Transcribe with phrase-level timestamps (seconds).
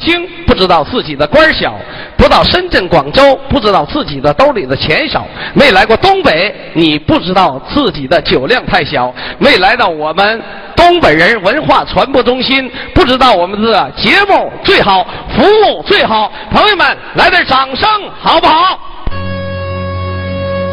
[0.00, 1.74] 京不知道自己的官小，
[2.16, 10.42] 不到深圳、广州不知道自己的兜里的钱少，没来过东北，你不知道自己的酒量太小，没来到我们
[10.74, 16.32] 东北人文化传播中心，不知道我们的节目最好，服务最好。
[16.50, 17.88] 朋友们，来点掌声
[18.20, 18.78] 好不好？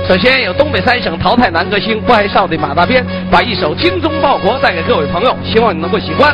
[0.08, 6.34] 首先，有东北三省淘汰男歌星不爱少的马大鞭，把一首《精忠报国》带给各位朋友，希望你能够喜欢。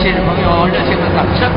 [0.00, 1.50] 谢谢朋友热情的掌声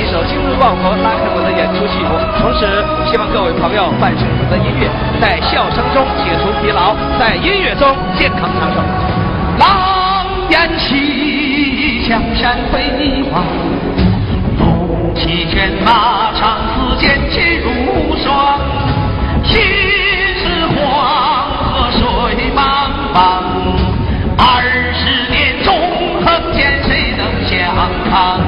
[0.00, 2.64] 一首精忠报国拉开我的演出序幕同时
[3.10, 4.88] 希望各位朋友伴随我的音乐
[5.20, 8.80] 在笑声中解除疲劳在音乐中健康长寿
[9.58, 12.80] 狼烟起江山辉
[13.30, 13.44] 煌
[14.58, 18.58] 龙旗卷马长嘶剑气如霜
[19.44, 19.60] 心
[20.40, 20.48] 似
[20.80, 22.00] 黄河水
[22.56, 23.52] 茫茫。
[24.38, 24.71] 二
[28.12, 28.41] Um,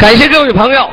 [0.00, 0.88] 感谢各位朋友，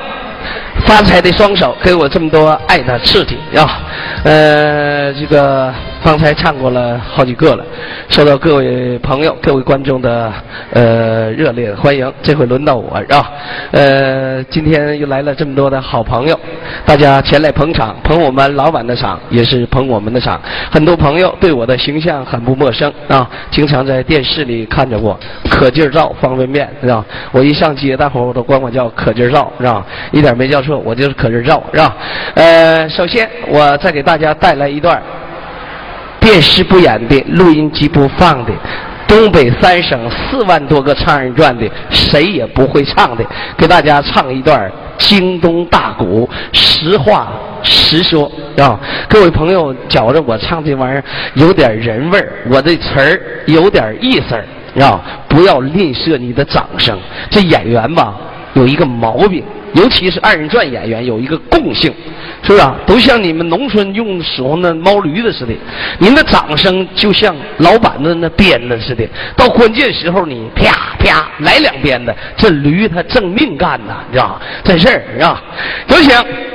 [0.85, 3.81] 发财的双手给我这么多爱的刺激啊！
[4.25, 5.73] 呃，这个。
[6.03, 7.65] 刚才唱过了好几个了，
[8.09, 10.31] 受到各位朋友、各位观众的
[10.71, 12.11] 呃热烈欢迎。
[12.23, 13.29] 这回轮到我是吧？
[13.71, 16.39] 呃，今天又来了这么多的好朋友，
[16.85, 20.41] 大家前来捧场，捧我们老板的场，也是捧我们的场。
[20.71, 25.17] 很多朋友对我的形象很不陌生啊，经常在电视里看着我。
[25.49, 27.05] 可劲儿照方便面是吧？
[27.31, 29.85] 我一上街，大伙儿都管我叫可劲儿照是吧？
[30.11, 31.95] 一点没叫错，我就是可劲儿照是吧？
[32.35, 34.99] 呃，首先我再给大家带来一段。
[36.27, 38.51] 电视不演的，录音机不放的，
[39.07, 43.23] 东北三省四万多个唱人转的，谁也不会唱的，
[43.57, 47.31] 给大家唱一段京东大鼓，实话
[47.63, 48.77] 实说啊！
[49.07, 51.03] 各位朋友，觉着我唱这玩意儿
[51.35, 54.43] 有点人味儿，我这词儿有点意思儿
[54.83, 54.99] 啊！
[55.29, 56.99] 不要吝啬你的掌声。
[57.29, 58.13] 这演员吧，
[58.53, 59.41] 有一个毛病。
[59.77, 61.93] 尤其是二人转演员有一个共性，
[62.41, 62.63] 是不是？
[62.87, 65.53] 都像你们农村用使唤那猫驴子似的，
[65.99, 74.39] 您的掌声就像老板的那鞭子似的，到关键时候你啪啪来两鞭子，这驴它正命干呐，你知道吗？
[74.63, 75.41] 这事儿是吧？
[75.89, 76.11] 有请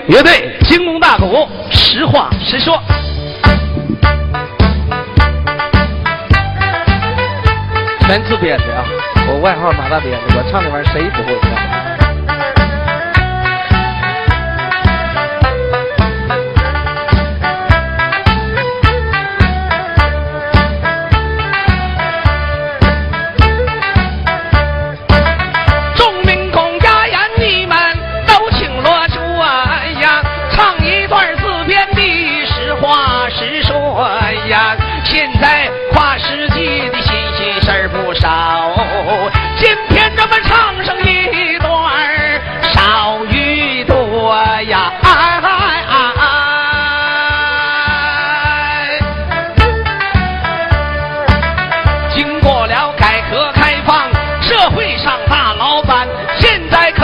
[0.09, 2.77] 乐队京东大鼓，实话实说。
[8.01, 8.85] 全自编的啊！
[9.31, 11.81] 我外号马大鞭子，我唱这玩意儿谁不会唱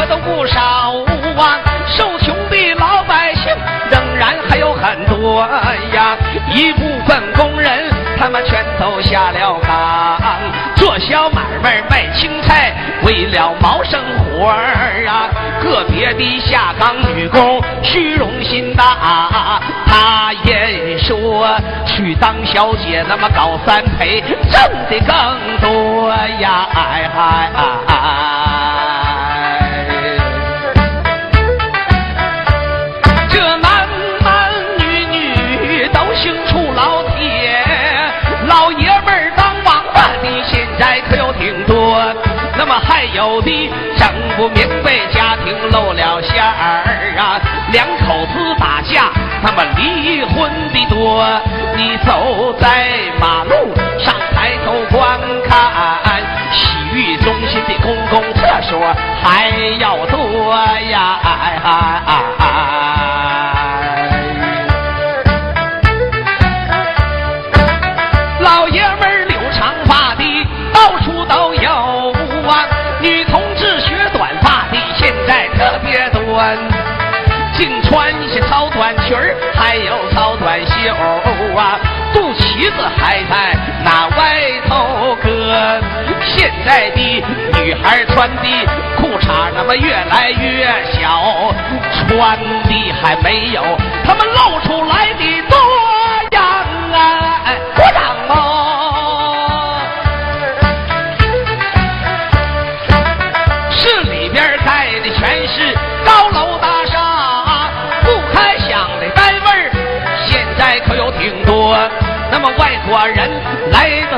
[0.08, 0.60] 都不少
[1.36, 1.60] 啊，
[1.96, 3.44] 受穷的老百姓
[3.90, 5.46] 仍然还有很多
[5.92, 6.16] 呀？
[6.50, 10.18] 一部分工人，他们全都下了岗，
[10.74, 12.72] 做小买卖卖青菜，
[13.02, 15.28] 为了谋生活儿啊。
[15.60, 21.48] 个别的下岗女工虚荣心大，她也说
[21.84, 26.08] 去当小姐，那么搞三陪挣的更多
[26.40, 26.66] 呀。
[26.74, 27.50] 哎嗨
[27.88, 28.47] 哎。
[43.96, 47.40] 整不明白，家庭露了馅儿啊，
[47.72, 49.10] 两口子打架，
[49.42, 51.24] 那么离婚的多。
[51.76, 52.86] 你走在
[53.20, 55.18] 马路上，抬头观
[55.48, 60.54] 看，洗浴中心的公共厕所还要多
[60.90, 61.18] 呀！
[61.22, 62.02] 哎哎
[62.38, 62.47] 哎！
[81.58, 81.78] 啊，
[82.14, 85.80] 肚脐子还在那外头搁。
[86.22, 87.24] 现在的
[87.62, 88.42] 女孩穿的
[88.96, 91.52] 裤衩那么越来越小，
[92.06, 93.62] 穿的还没有
[94.04, 95.58] 他们露出来的多
[96.30, 96.44] 样
[96.92, 97.27] 啊！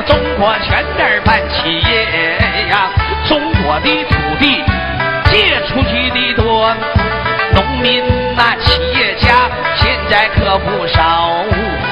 [0.01, 2.37] 中国，全面办企业
[2.69, 2.89] 呀。
[3.27, 4.63] 中国的土地
[5.25, 6.73] 借出去的多，
[7.53, 8.03] 农民
[8.35, 11.43] 那企业家现在可不少。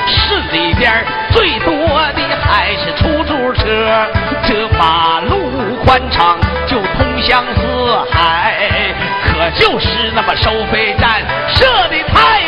[0.08, 0.92] 市里边
[1.32, 1.72] 最多
[2.16, 4.08] 的还是出租车，
[4.44, 12.39] 这马路宽敞就通向四海，可就是那么收费站设的太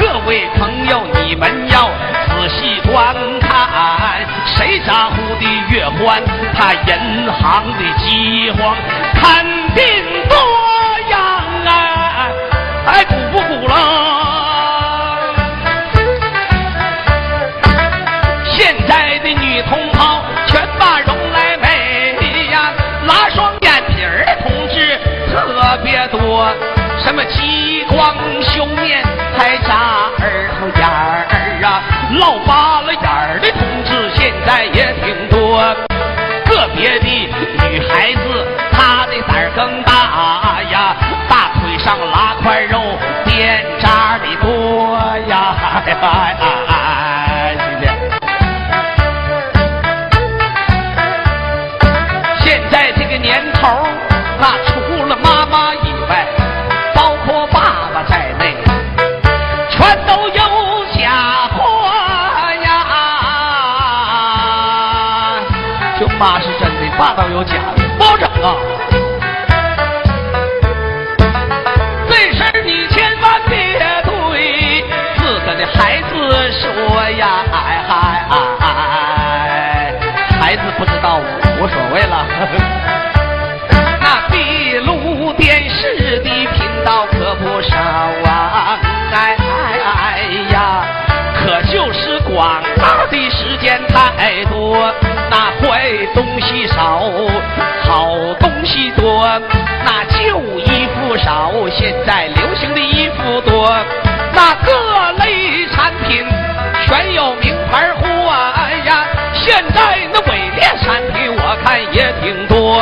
[0.00, 1.90] 各位朋友，你们要
[2.30, 6.22] 仔细观看，谁咋呼的越欢，
[6.54, 8.74] 他银行的饥荒
[9.12, 9.84] 肯定
[10.26, 10.34] 多
[11.10, 11.20] 样
[11.66, 12.32] 啊！
[12.86, 13.74] 哎，鼓不鼓了？
[18.46, 22.72] 现在的女同胞全把容来美呀，
[23.06, 24.98] 拉双眼皮儿同志
[25.30, 26.50] 特别多，
[27.04, 29.04] 什么激光修面。
[29.40, 29.72] 还扎
[30.18, 31.24] 耳朵眼儿
[31.64, 31.80] 啊，
[32.20, 35.58] 老扒了眼儿的同志现在也挺多。
[36.44, 37.06] 个别的
[37.70, 40.94] 女孩子她的胆儿更大呀，
[41.26, 42.82] 大腿上拉块肉，
[43.24, 45.56] 电扎的多呀。
[45.86, 46.44] 哎哎，
[66.20, 68.54] 爸是真的，爸倒有假的，包拯啊！
[72.10, 73.56] 这事儿你千万别
[74.04, 74.84] 对
[75.16, 76.12] 自个的孩子
[76.52, 77.42] 说呀！
[77.50, 78.36] 哎嗨哎，
[103.60, 103.76] 衣服多。
[104.32, 104.72] 那各
[105.22, 106.24] 类产品
[106.86, 109.06] 全有名牌货哎呀。
[109.32, 112.80] 现在那伪劣产品我看也挺多。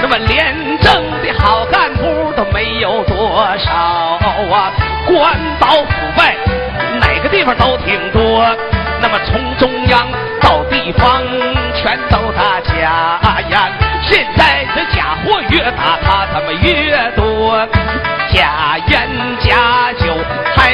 [0.00, 3.16] 那么廉政的好干部都没有多
[3.58, 4.72] 少啊。
[5.06, 6.36] 官保腐败，
[7.00, 8.44] 哪个地方都挺多。
[9.00, 10.06] 那么从中央
[10.40, 11.22] 到地方。
[11.74, 13.18] 全都他假
[13.50, 13.68] 呀！
[14.02, 17.66] 现在这假货越打，他他们越多。
[18.28, 19.08] 假烟
[19.40, 19.81] 假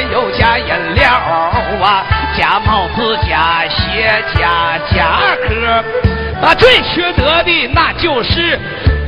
[0.07, 2.05] 酒，还有假饮料啊！
[2.37, 5.83] 假帽子、假鞋、假夹克。
[6.41, 8.57] 啊，最缺德的那就是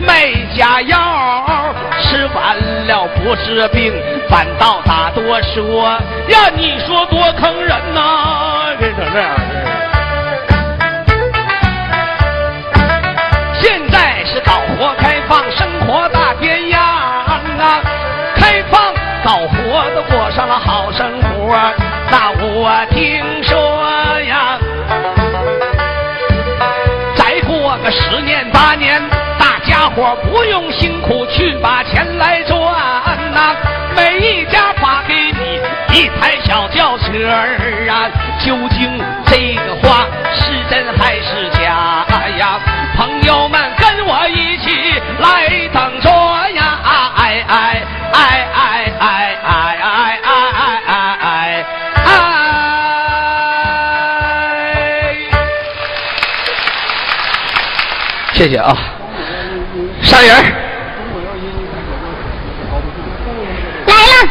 [0.05, 2.57] 卖假药，吃完
[2.88, 3.93] 了不治病，
[4.29, 5.91] 反倒打多说
[6.27, 6.50] 呀！
[6.57, 8.75] 你说多坑人呐！
[8.77, 9.71] 变成这样的。
[14.43, 17.81] 搞活开放，生活大变样啊！
[19.31, 21.55] 好活都过上了好生活。
[22.11, 23.57] 那我听说
[24.23, 24.59] 呀，
[27.15, 29.01] 再过个十年八年，
[29.39, 32.59] 大家伙不用辛苦去把钱来赚
[33.33, 33.55] 呐，
[33.95, 35.61] 每一家发给你
[35.97, 38.11] 一台小轿车儿啊！
[38.38, 42.05] 究竟这个话是真还是假
[42.38, 42.59] 呀？
[42.97, 43.61] 朋友们。
[58.41, 58.75] 谢谢啊，
[60.01, 60.29] 上人。
[63.86, 64.29] 来了，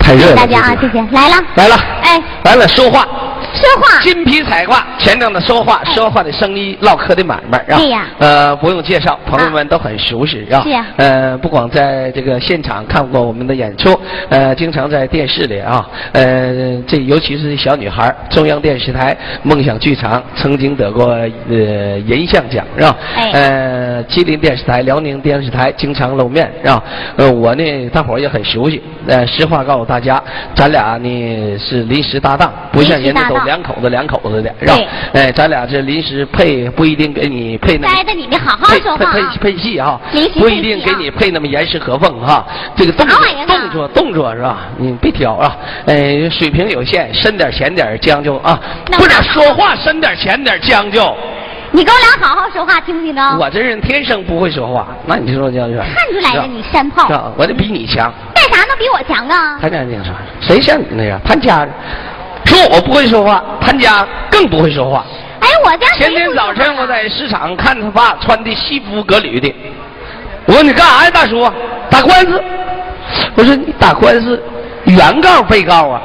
[0.00, 3.06] 太热了，大家啊，谢谢，来了，来了，哎，来了，说话。
[3.52, 7.76] 说话，金皮彩挂，前面的说话，说话的生意，唠嗑的买卖，啊。
[7.76, 8.06] 对呀。
[8.18, 10.62] 呃，不用介绍，朋友们都很熟悉，啊。
[10.62, 10.86] 是啊。
[10.96, 22.96] 呃，不光在这个现场看过我们的演出，呃，经常在电视里啊，呃，这尤其是小女孩，中央电视台梦想剧场曾经得过呃银像奖，是吧？
[23.16, 23.30] 哎。
[23.32, 26.82] 呃，吉林电视台、辽宁电视台经常露面，是吧？
[27.16, 28.80] 呃，我呢，大伙儿也很熟悉。
[29.08, 30.22] 呃，实话告诉大家，
[30.54, 33.39] 咱俩呢是临时搭档，不像人家都。
[33.44, 34.74] 两口子两口子的是吧？
[35.14, 37.88] 哎，咱俩这临时配不一定给你配那。
[37.88, 39.12] 待在里面好好说话。
[39.12, 40.00] 配配配戏哈，
[40.38, 42.46] 不一定给你配那么严丝合缝哈。
[42.76, 44.58] 这个动作动作动作是吧？
[44.78, 45.56] 你别挑啊！
[45.86, 48.58] 哎，水平有限，深点浅点将就啊。
[48.86, 51.16] 不是说话深点浅点将就。
[51.72, 53.22] 你跟我俩好好说话，听不听着？
[53.38, 55.78] 我这人天生不会说话，那你说将就？
[55.78, 57.32] 看出来了，你山炮。
[57.36, 58.12] 我得比你强。
[58.34, 59.58] 干啥能比我强啊？
[59.60, 61.20] 他家你说，谁像你那样？
[61.24, 61.66] 他家。
[62.50, 65.04] 说我不会说话，他家更不会说话。
[65.38, 69.54] 哎，我家前天早晨我在市场看他爸穿的西服革履的，
[70.46, 71.48] 我说你干啥呀，大叔？
[71.88, 72.42] 打官司。
[73.36, 74.42] 我说你打官司，
[74.84, 76.02] 原告被告啊？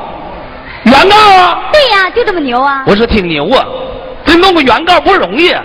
[0.83, 1.59] 原告啊？
[1.73, 2.83] 对呀，就这么牛啊！
[2.85, 3.65] 我说挺牛啊，
[4.23, 5.63] 这弄个原告不容易啊。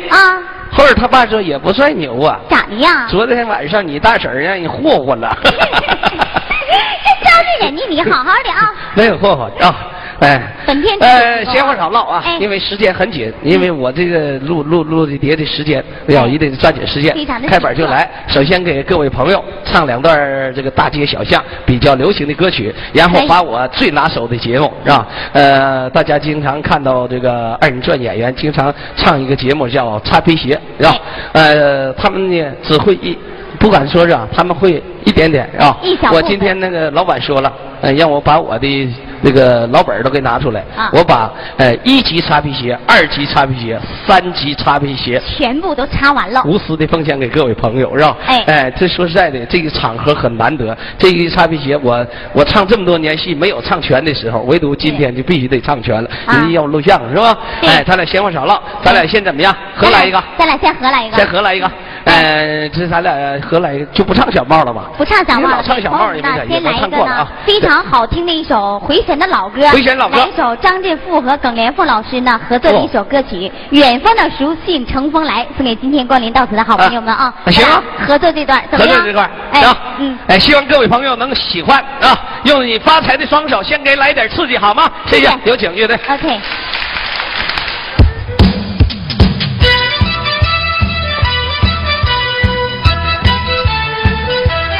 [0.72, 2.40] 后来他爸说也不算牛啊。
[2.48, 3.06] 咋的呀？
[3.10, 5.36] 昨天晚上你大婶让你霍霍了。
[5.42, 8.72] 这招这人呢，你好好的啊。
[8.94, 9.76] 没有霍霍啊。
[10.20, 17.14] 哎，本片呃，闲话少唠啊，因为时间很紧，因为我这个录录录的碟的时间要一定抓紧时间，
[17.48, 18.08] 开板就来。
[18.28, 25.06] 首先给各位朋友唱两段这个大街小巷比较流行的歌曲，然后把我最拿手的节目是吧？
[25.32, 30.94] 呃，大家经常看到这个二人转演员经常唱一个节目叫擦皮鞋是吧？
[31.32, 33.16] 呃，他们呢只会一，
[33.58, 34.26] 不敢说是啊？
[34.34, 35.76] 他们会一点点啊？
[36.12, 37.52] 我今天那个老板说了，
[37.82, 38.94] 呃，让我把我的。
[39.22, 40.64] 那个老本儿都给拿出来，
[40.94, 48.16] 我把呃一级擦皮鞋、二级擦皮鞋、三级擦皮鞋全部都擦完了，无私的奉献给各位朋友，是吧？
[48.26, 50.74] 哎，哎，这说实在的，这个场合很难得。
[50.96, 52.02] 这一擦皮鞋，我
[52.32, 56.08] 我唱这么多年戏没有唱全的时候，唯独今天就必须得唱全了。
[56.28, 57.36] 人家要录像是吧？
[57.60, 59.54] 哎，咱俩闲话少唠，咱俩先怎么样？
[59.76, 60.24] 合来一个。
[60.38, 61.16] 咱俩先合来一个。
[61.18, 61.70] 先合来一个。
[62.04, 64.90] 呃，这咱俩合来就不唱小帽了吧？
[64.96, 67.28] 不唱小帽唱小帽，朋友们呢，你们也先来一个呢。
[67.44, 73.36] 非常好听的一首回旋的老歌，回旋老歌来一首张振富和耿连凤老师呢合作的一首歌曲
[73.70, 77.32] 《远方的书信乘风来》，送给今天光临到此的好朋友们啊！
[77.44, 78.96] 啊行啊合作这段怎么样？
[78.96, 80.18] 合作这块儿，哎行，，嗯。
[80.28, 82.16] 哎，希望各位朋友能喜欢啊！
[82.44, 84.90] 用你发财的双手，先给来点刺激，好吗？
[85.06, 85.98] 谢谢谢谢，有请乐队。
[86.08, 86.40] OK，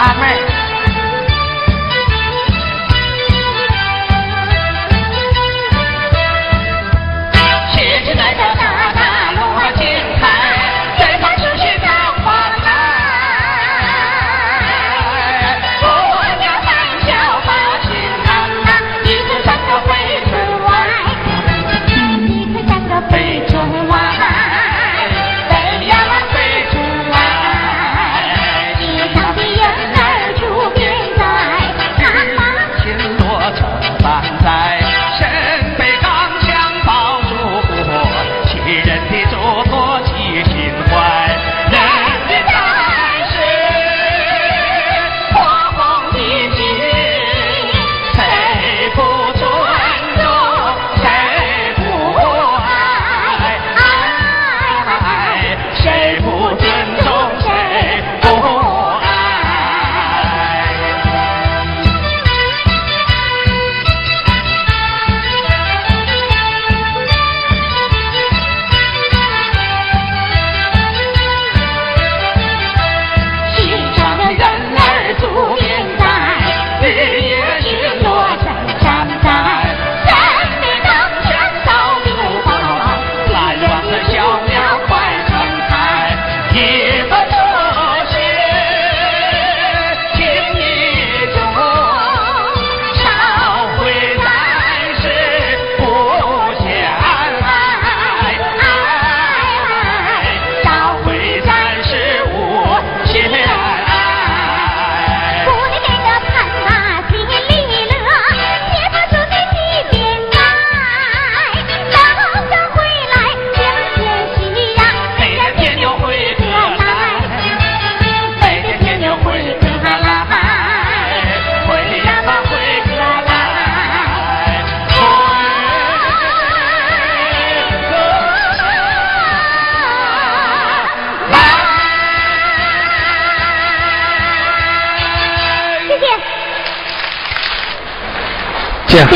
[0.01, 0.50] 阿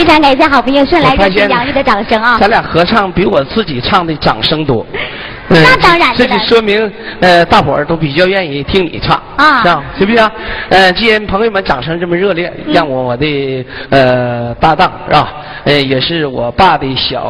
[0.04, 2.36] 非常感谢好朋友顺来热情洋溢的掌声啊！
[2.38, 4.84] 咱俩合唱比我自己唱的掌声多。
[5.48, 6.90] 嗯那当然这就说明，
[7.20, 9.82] 呃，大伙儿都比较愿意听你唱，啊是吧？
[9.96, 10.30] 行不是啊？
[10.68, 15.32] 呃，既然朋友们掌声这么热烈，嗯让我我的呃搭档是吧？
[15.64, 17.22] 呃，也是我爸的小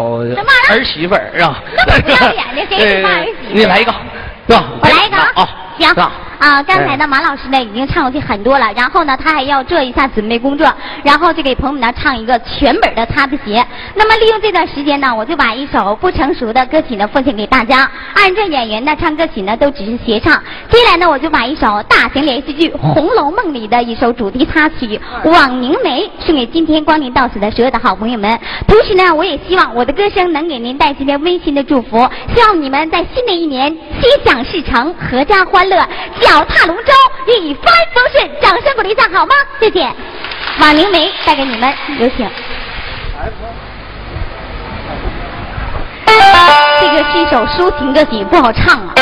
[0.70, 1.62] 儿媳妇儿是吧？
[1.76, 3.92] 那么不要脸的谁 是他儿媳妇呃你来一个，
[4.48, 4.64] 是吧？
[4.80, 5.94] 我来一个啊啊，行
[6.44, 10.70] 啊，刚才呢，马老师呢已经唱过去很多了，然后呢，他还要做一下准备工作，
[11.02, 13.64] 然后就给朋友们呢唱一个全本的擦皮鞋。
[13.94, 17.88] 那么利用这段时间呢，我就把一首不成熟的歌曲呢奉献给大家。
[18.16, 20.42] 二人转演员呢唱歌曲呢都只是协唱。
[20.70, 24.98] 接下来呢，我就把一首大型连续剧《红楼梦》里的一首主题插曲
[25.30, 28.40] 《枉凝眉》送给今天光临到此的所有的好朋友们。
[28.66, 35.76] 同时呢，我也希望我的歌声能给您带去一些温馨的祝福，希望你们在新的一年心想事成，阖家欢乐，
[36.20, 36.92] 脚踏龙舟，
[37.26, 38.30] 一帆风顺。
[38.40, 39.34] 掌声鼓励一下好吗？
[39.60, 39.86] 谢谢。
[40.60, 42.26] 枉凝眉带给你们，有请。
[46.84, 48.92] 这个是一首抒情的曲，不好唱啊。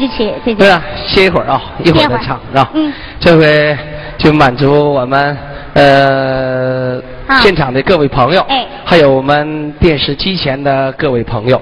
[0.00, 0.54] 支持，谢谢。
[0.54, 2.70] 对啊，歇一会儿啊，一会儿再唱，是吧？
[2.72, 2.90] 嗯。
[3.20, 3.76] 这回
[4.16, 5.36] 就满足我们
[5.74, 11.60] 呃啊现场的各位朋友，哎还有我们电视机前的各位朋友，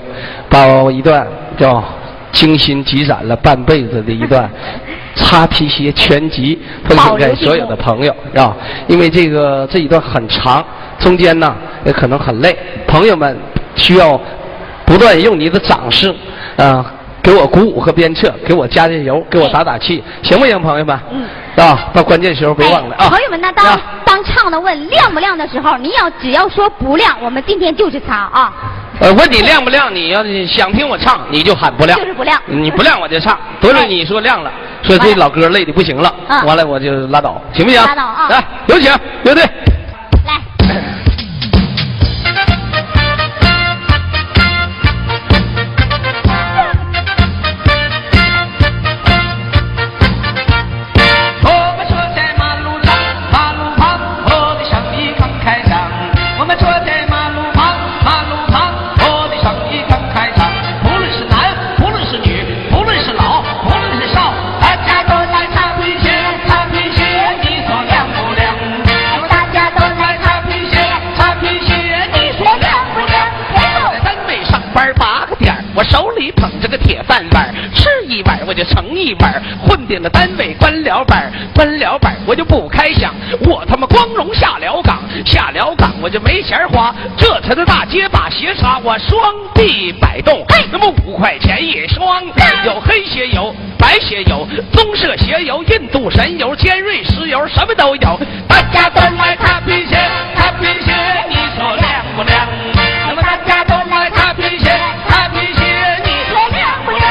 [0.49, 1.27] 把我一段
[1.59, 1.83] 叫
[2.31, 4.49] 精心积攒了半辈子的一段
[5.17, 8.57] 擦皮鞋全集分享给所有的朋友，是吧？
[8.87, 10.65] 因为这个这一段很长，
[11.01, 13.37] 中间呢也可能很累，朋友们
[13.75, 14.19] 需要
[14.87, 16.15] 不断用你的掌声，
[16.57, 16.85] 啊、
[17.29, 20.99] 给我鼓舞和鞭策，给我加加油，给我打打气，行不行，朋友们？
[21.13, 21.29] 嗯。
[21.63, 23.05] 啊，到关键时候别忘了啊！
[23.05, 28.55] 哎朋友们，那当啊当唱的问亮不亮的时候，你要只要说不亮，我们今天就是擦啊，
[29.01, 29.95] 呃，问你亮不亮？
[29.95, 31.99] 你要是想听我唱，你就喊不亮。
[31.99, 33.39] 就是不亮你不亮我就唱。
[33.61, 34.51] 得了，哎你说亮了，
[34.83, 37.83] 说这老哥累的不行了，嗯完了我就拉倒，行不行？
[37.85, 38.91] 拉倒啊来，有请
[39.25, 39.45] 乐队。
[88.89, 89.21] 我双
[89.53, 92.25] 臂摆动，那么五块钱一双，
[92.65, 93.55] 有黑鞋油。
[93.77, 98.21] 白鞋油、棕色鞋油、印度神油、尖锐石油，什么都有。
[98.49, 99.99] 大家都来擦皮鞋，
[100.35, 100.95] 擦皮鞋，
[101.29, 102.49] 你说亮不亮？
[103.09, 104.71] 那么大家都来擦皮鞋，
[105.07, 107.05] 擦皮鞋，你说亮不亮？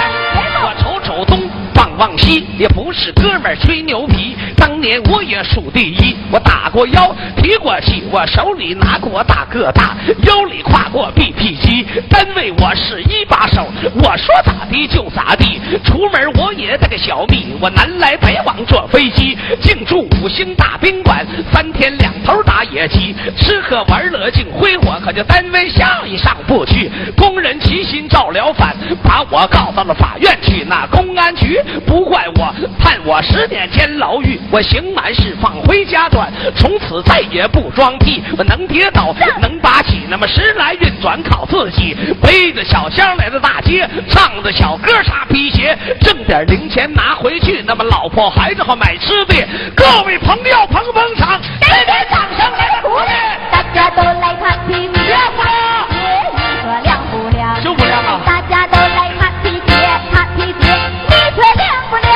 [0.64, 4.36] 我瞅瞅东，望望西，也不是哥们儿吹牛皮。
[4.58, 11.84] 当年我也数第一，我打过腰，提过气，我手里拿过大哥大，腰里挎过 BP 机。
[12.08, 15.60] 单位我是一把手，我说咋地就咋地。
[15.84, 26.92] 出门我也带个小蜜，我南来北往坐飞机，净住五星大宾馆，三天两头打野鸡，吃喝玩乐净挥霍，可就单位效益上不去。
[27.18, 30.64] 工人齐心造了反，把我告到了法院去。
[30.70, 34.40] 那公安局不怪我，判我十年监牢狱。
[34.52, 38.24] 我刑满释放回家转，从此再也不装屁。
[38.38, 41.96] 我能跌倒，能拔起，那么时来运转靠自己。
[42.22, 47.64] 背着小箱来到大街，唱着小歌擦皮鞋，挣点零钱拿回去。
[47.66, 49.36] 那么老婆孩子好买吃的，
[49.76, 53.12] 各位朋友捧捧场，给点掌声来鼓励。
[53.52, 55.44] 大家都来擦皮鞋，擦皮
[55.92, 57.64] 鞋，你说亮不亮？
[57.64, 59.74] 就不亮啊大家都来擦皮鞋，
[60.12, 60.74] 擦皮鞋，
[61.08, 62.12] 你说亮不亮？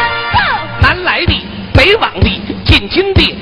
[0.81, 3.37] 南来的、北往的、进京的、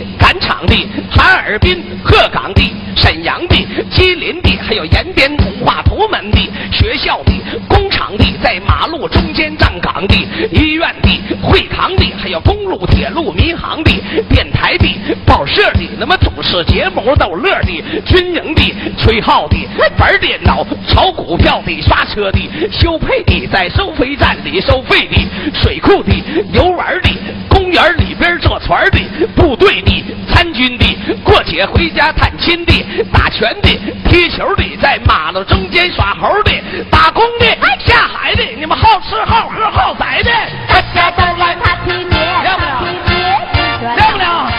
[0.49, 0.75] 赶场的、
[1.11, 2.61] 哈尔滨、鹤岗的、
[2.95, 3.55] 沈阳的、
[3.91, 6.39] 吉林的，还有延边通化图门的、
[6.71, 7.31] 学校的、
[7.67, 10.15] 工厂的，在马路中间站岗的、
[10.51, 13.91] 医院的、会堂的，还有公路、铁路、民航的、
[14.27, 14.87] 电台的、
[15.23, 19.55] 报社的，那么主持节目逗乐的、军营的、吹号的、
[19.99, 22.39] 玩电脑、炒股票的、刷车的、
[22.71, 25.15] 修配的，在收费站里收费的、
[25.53, 26.11] 水库的、
[26.51, 27.09] 游玩的、
[27.49, 30.85] 公园里边坐船的、部队的、参军的、
[31.23, 32.73] 过节回家探亲的、
[33.11, 33.69] 打拳的、
[34.05, 36.51] 踢球的，在马路中间耍猴的、
[36.89, 37.45] 打工的、
[37.85, 40.31] 下海的，你们好吃好喝好宰的，
[40.67, 42.83] 大家都来擦皮鞋，亮不亮
[43.95, 44.51] 亮不亮？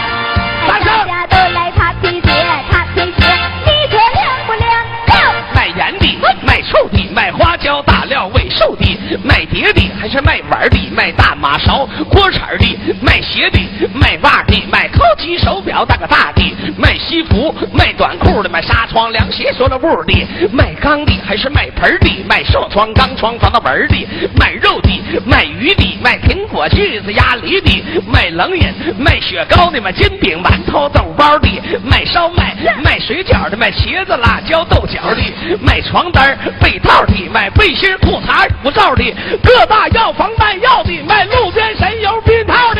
[0.67, 3.27] 大家都来擦皮鞋，擦皮鞋，
[3.65, 4.69] 你说亮不亮？
[5.07, 5.33] 亮！
[5.55, 13.59] 卖盐的、卖醋的、卖花椒、大料、味瘦的、卖碟的，还是卖碗的、卖大马勺、锅铲的、卖鞋的、
[13.93, 16.41] 卖袜的、卖高级手表、大个大的、
[16.77, 24.07] 卖西服、卖短裤的、卖纱窗、凉鞋、塑料布的、卖缸的，还是卖盆的、卖射窗、钢窗、防盗门的、
[24.39, 24.89] 卖肉的、
[25.25, 31.49] 卖鱼的、卖苹果、橘子、鸭梨的、卖冷饮、卖雪糕的、卖煎饼、馒头、豆包的、
[31.83, 39.03] 卖烧麦、卖水饺的、卖茄子、辣椒、豆角的、卖床单、被套的、卖背心、裤衩、五罩的、
[39.43, 42.70] 各大药房卖药的、卖路边神油、冰套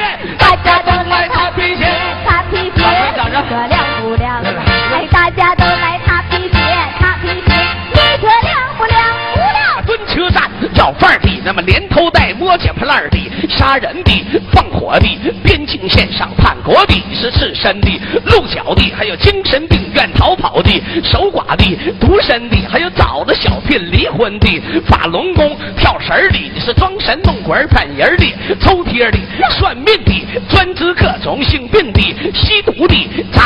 [11.51, 13.17] 那么连偷带摸捡破烂的、
[13.49, 17.89] 杀人的、放火的、边境线上叛国的、是赤身的、
[18.23, 20.71] 露脚的，还有精神病院逃跑的、
[21.03, 28.25] 守寡的、独身的，还有找了小聘离婚的、法轮功跳绳的，你，是装神弄鬼骗人的、
[28.61, 29.17] 抽贴的、
[29.59, 32.01] 算命的、专治各种性病的、
[32.33, 32.95] 吸毒的、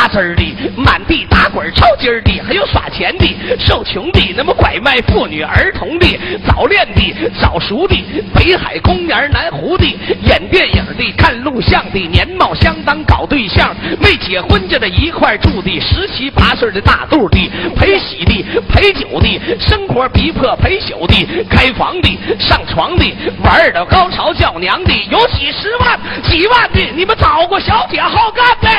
[0.05, 0.43] 扎针儿的、
[0.77, 3.25] 满地打滚儿抽筋儿的，还有耍钱的、
[3.57, 7.95] 受穷的，那么拐卖妇女儿童的、早恋的、早熟的、
[8.35, 9.85] 北海公园南湖的、
[10.21, 17.39] 演电影的、看录像的、年貌相当搞对象、没结婚就在一块住的、十七八岁的大肚的、
[17.75, 23.11] 陪喜的、陪酒的、生活逼迫陪酒的、开房的、上床的、
[23.43, 28.69] 玩儿的、高潮叫娘的，有几十万、几万的，你们找过小姐好干的？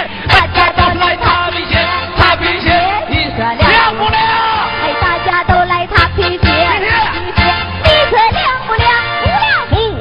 [1.23, 1.79] 擦皮鞋，
[2.17, 2.73] 擦皮鞋，
[3.09, 4.56] 你说亮不亮？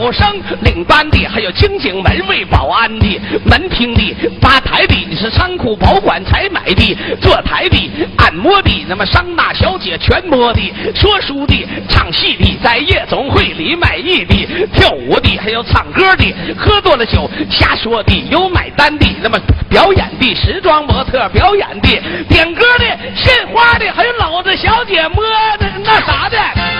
[0.05, 0.11] 亮。
[0.11, 10.61] 服务生、领班的，还有清警、门卫、保安的、门厅的、吧台的，你是仓库保管、采买的、坐台的、按摩的，那么桑拿小姐全摸的、
[10.93, 21.89] 说书的、唱戏的，在夜总会里卖艺的、跳舞的，还有唱歌的，喝多了酒瞎说的，有买单的，那么表演的、时装模特表演的、
[22.29, 25.23] 点歌的、献花的，还有老子小姐摸
[25.57, 26.37] 的那啥的，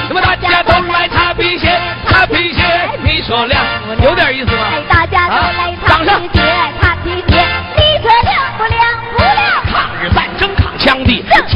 [0.09, 2.61] 那么大家都来擦皮鞋，擦皮鞋，
[3.15, 3.63] 你说亮，
[4.01, 4.67] 有点意思吗？
[4.69, 6.39] 哎，大家都来擦掌声皮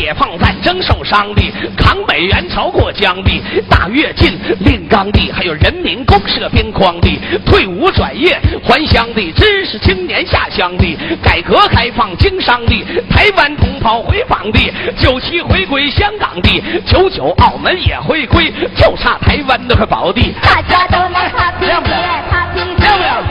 [0.09, 1.41] 解放战争受伤的，
[1.77, 3.29] 抗美援朝过江的，
[3.69, 7.07] 大跃进炼钢的，还有人民公社边框的，
[7.45, 20.33] 退伍转业还乡的，知识青年下乡的，改革开放经商的，台湾同胞回访的，九七回归香港的，九九澳门也回归，就差台湾那块宝地。
[20.41, 23.23] 大家都来擦皮鞋，擦亮不亮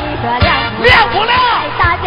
[0.84, 1.97] 亮不亮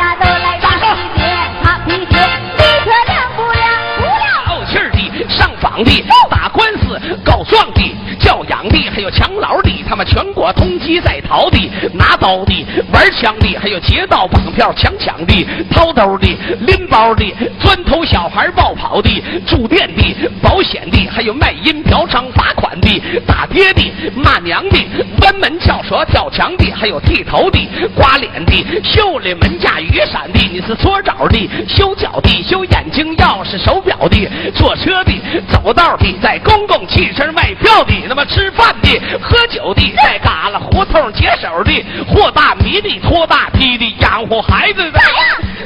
[5.72, 7.31] 场地打官司。
[7.42, 7.82] 告状的、
[8.20, 11.58] 教养的，还有抢老的，他们全国通缉在逃的、
[11.94, 16.28] 拿刀的、玩枪的，还有劫道绑票抢抢的、掏兜的、
[16.60, 17.26] 拎包的、
[17.60, 19.10] 钻头小孩抱跑的、
[19.48, 24.78] 住店的、保险的，还有卖淫嫖娼罚款的、打爹的、骂娘的、
[25.20, 27.60] 关门撬锁跳墙的，还有剃头的、
[27.96, 35.12] 刮脸的、修理门架雨伞的，你是搓澡的、修脚的、修眼睛、钥匙、手表的、坐车的、
[35.50, 45.00] 走道的，在公共汽车卖票的，那么吃饭的、喝酒的，在旮旯胡同解手的、和大米的、拖大梯的、养活孩子的，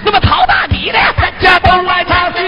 [0.03, 2.39] 那么淘大米的，大家都来擦皮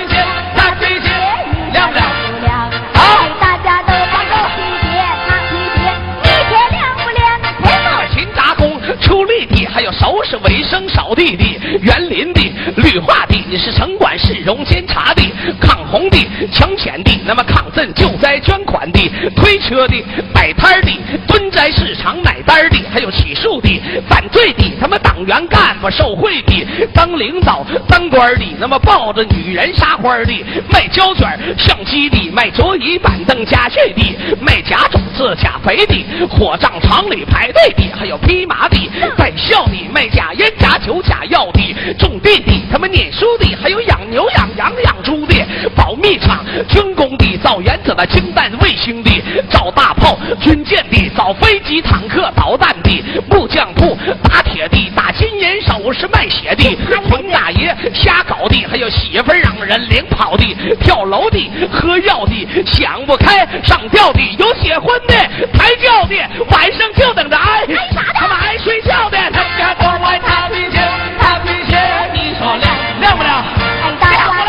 [10.30, 11.44] 是卫生、扫地的、
[11.82, 12.42] 园林的、
[12.76, 15.22] 绿化的，你是城管、市容监察的、
[15.62, 16.18] 抗洪的、
[16.52, 19.00] 抢险的，那么抗震救灾捐款的、
[19.38, 20.92] 推车的、摆摊的、
[21.28, 30.34] 蹲在市场买单的，还有起诉的、犯罪的，他们党员干部受贿的、当领导、当官的，那么抱着女人撒欢的、
[30.70, 38.78] 卖胶卷、相机的、卖桌椅板凳家具的、卖假种子假肥的、火葬场里排队的，还有披麻的、
[39.16, 45.36] 带孝的、卖假烟假酒假药的、种地的，他们念书的，还有养牛养羊养猪的、
[45.76, 49.12] 保密厂、军工的、造原子的、氢弹卫星的、
[49.52, 56.76] 造大炮、军舰的、造飞机、坦克、导弹的、木匠铺、打铁的、打金银首饰、卖血的、
[57.08, 60.44] 混大爷、瞎搞的，还有媳妇儿让人领跑的、
[60.82, 61.38] 跳楼的、
[61.72, 65.14] 喝药的、想不开上吊的、有结婚的、
[65.54, 66.16] 抬轿的，
[66.50, 70.80] 晚上就等着挨挨啥的他们爱睡觉的，他们家都来擦皮鞋，
[71.20, 71.78] 擦皮鞋，
[72.14, 73.44] 你说亮亮不亮？
[73.84, 74.46] 哎，大家都来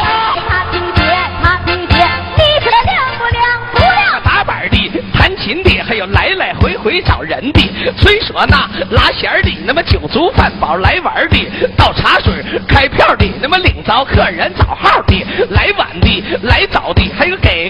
[0.49, 1.03] 擦皮鞋，
[1.43, 3.43] 擦皮鞋，你说亮不亮？
[3.73, 4.23] 不亮。
[4.23, 7.61] 打板的、弹琴的，还有来来回回找人的，
[7.97, 12.33] 吹唢呐、拉弦的，那么酒足饭饱来玩的，倒茶水、
[12.69, 17.68] 开票的，那么领着客人找号的，来晚的、来早的，还有给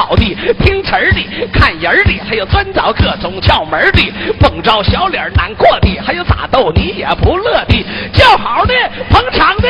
[0.00, 0.24] 好的，
[0.64, 8.72] 听词儿的、看人儿的，还有专找各种窍门的，蹦着小脸难过的，还有咋逗你也不乐的，叫好的、
[9.10, 9.68] 捧场的，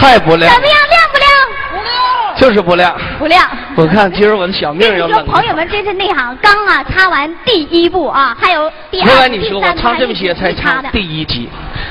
[0.00, 0.50] 亮不亮？
[0.52, 1.28] 还不亮怎么样，亮不亮？
[1.70, 2.36] 不亮。
[2.36, 2.96] 就是不亮。
[3.18, 3.48] 不亮。
[3.76, 5.26] 我看今儿我的小命跟你说，要冷。
[5.26, 10.88] 朋友们真是内行，刚啊擦完第一步啊，还有第二、我跟你说，我第三部唱这么些才唱还一直没插的。
[10.90, 11.48] 第一集，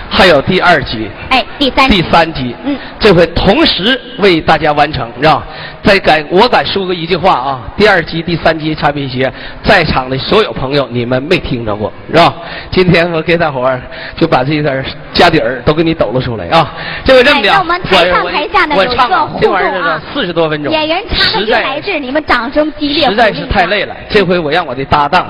[0.10, 1.10] 还有第二集。
[1.30, 5.43] 哎，第三第三集，嗯这回同时为大家完成，是吧？
[5.84, 9.32] 再敢我敢说个一句话啊，第二集、第三集擦皮鞋，
[9.63, 12.34] 在场的所有朋友，你们没听着过，是吧？
[12.72, 13.82] 今天我给大伙儿
[14.15, 16.74] 就把这点家底儿都给你抖了出来啊！
[17.04, 23.96] 这回这么的，哎我们台上我台下呢我唱啊有一个互这玩意儿动啊四十多分钟，演员插的实进来在是你们掌声激烈，实在是太累了。
[24.10, 25.26] 这回我让我的搭档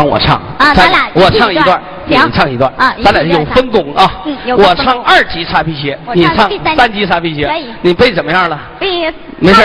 [0.00, 4.34] 帮我唱啊咱俩我唱一段，你行唱一段啊咱俩有分工啊嗯。
[4.46, 7.46] 有我唱二级擦皮鞋，你唱三级擦皮鞋
[7.82, 8.58] 你背怎么样了？
[8.78, 9.60] 背没事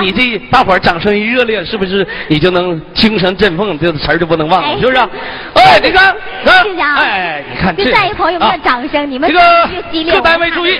[0.00, 3.76] 你这大伙儿掌声一热烈，是不是你就能精神振奋？
[3.80, 4.98] 这词儿就不能忘了，哎是不是？
[5.54, 10.78] 哎，你看，谢谢啊哎，你看这就在一朋友们的啊掌声，你们这个各单位注意！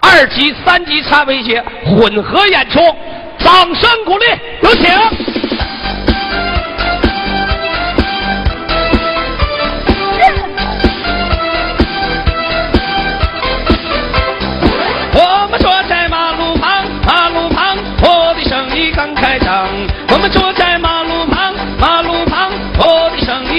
[0.00, 2.78] 二级、三级擦皮鞋混合演出，
[3.38, 4.24] 掌声鼓励，
[4.62, 5.35] 有请。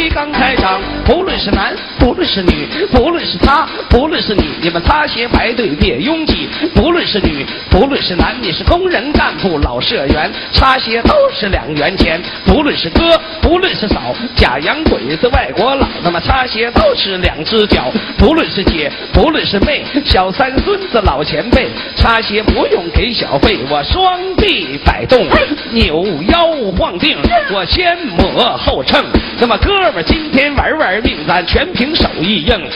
[0.09, 0.96] 刚开场。
[1.07, 6.49] 不论是男，不论是女，不论是他，不论是你，你们擦鞋排队别拥挤。
[6.75, 12.21] 不论是女，不论是男，你是工人干部老社员，擦鞋都是两元钱。
[12.45, 17.85] 不论是哥，不论是嫂，假洋鬼子外国佬，那么擦鞋都是两只脚。
[18.17, 25.25] 不论是姐，不论是妹，小三孙子老前辈，擦鞋不用给小费，我双臂摆动，
[25.71, 27.17] 扭腰晃腚，
[27.53, 29.05] 我先抹后蹭。
[29.39, 32.69] 那么哥们儿今天玩玩命，咱全凭手艺硬。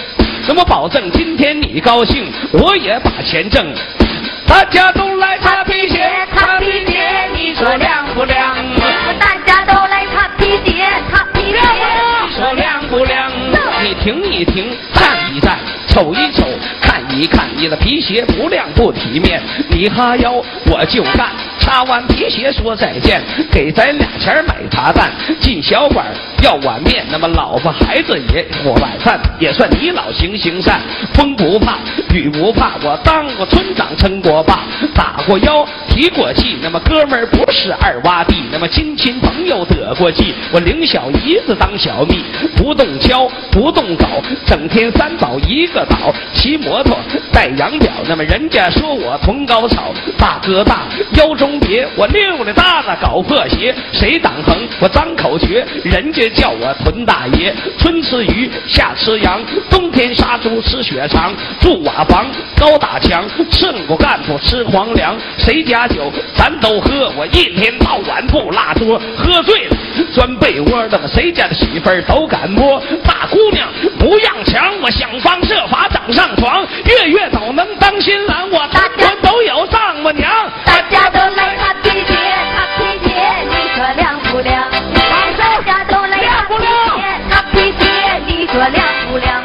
[0.48, 3.66] 那么保证今天你高兴，我也把钱挣。
[4.48, 8.58] 大家都来擦皮鞋，擦皮鞋，你说亮不亮？
[9.20, 11.58] 大家都来擦皮鞋，擦皮鞋。
[12.28, 13.32] 你说亮不亮？
[13.84, 15.58] 你停一停，站一站，
[15.88, 16.46] 瞅一瞅，
[16.82, 21.30] 看一看，你的皮鞋不亮不体面，你哈腰我就干。
[21.72, 26.06] 擦完皮鞋说再见，给咱俩钱买茶蛋，进小馆
[26.44, 30.82] 要碗面，那么老婆孩子也我晚饭，也算你老行行善，
[31.14, 31.78] 风不怕
[32.14, 42.22] 雨不怕，我当过村长称过爸，打过腰提过气，那么哥们儿不是二洼地，那么亲戚朋友得过气，我领小姨子当小蜜，
[42.58, 46.98] 不动敲不动镐，整天三宝一个倒，骑摩托
[47.32, 50.82] 戴羊角，那么人家说我同高草，大哥大
[51.14, 62.26] 腰中别，我溜溜达达搞破鞋，谁挡横我张口诀，人家叫我屯大爷，春吃鱼夏吃羊，冬天杀猪吃血肠，住瓦房
[62.58, 69.78] 高打墙，胜过干部吃皇粮，谁家酒咱都喝，我一天到晚不落桌，喝醉了
[70.12, 80.30] 钻被窝，那么谁家的媳妇儿都敢摸，大姑娘不让强，我想方设法整上床，月月都能当新郎，我大家都有丈母娘，
[80.66, 81.51] 大家都来
[84.32, 84.64] 不亮？
[85.38, 89.44] 大家都来擦皮鞋，擦皮鞋，你说亮不亮？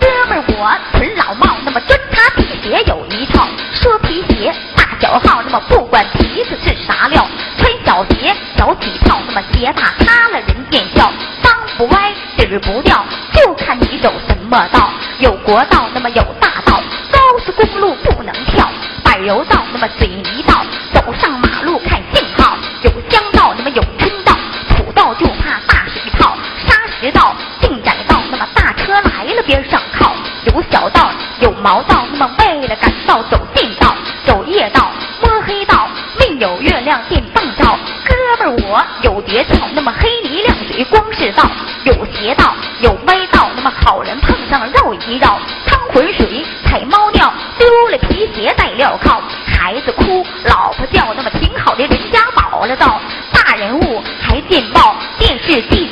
[0.00, 3.48] 哥们儿我纯老帽，那么专擦皮鞋有一套。
[3.72, 7.26] 说皮鞋大小号，那么不管皮子是啥料，
[7.58, 11.12] 穿小鞋脚起泡，那么鞋大塌了人见笑，
[11.42, 14.92] 裆不歪底儿不掉，就看你走什么道。
[15.18, 18.70] 有国道，那么有大道，高速公路不能跳，
[19.02, 20.53] 柏油道，那么水泥道，
[31.44, 34.90] 有毛道，那么为了赶道走近道，走夜道，
[35.20, 35.86] 摸黑道，
[36.18, 41.44] 没有月亮电棒照，哥们儿我有诀窍，那么黑泥亮水光是道，
[41.84, 52.93] 有邪道，有歪道，那么好人碰上了绕一绕，趟浑水踩猫尿，丢了皮鞋带镣铐，孩子哭，老婆叫，那么挺好的人家保了道，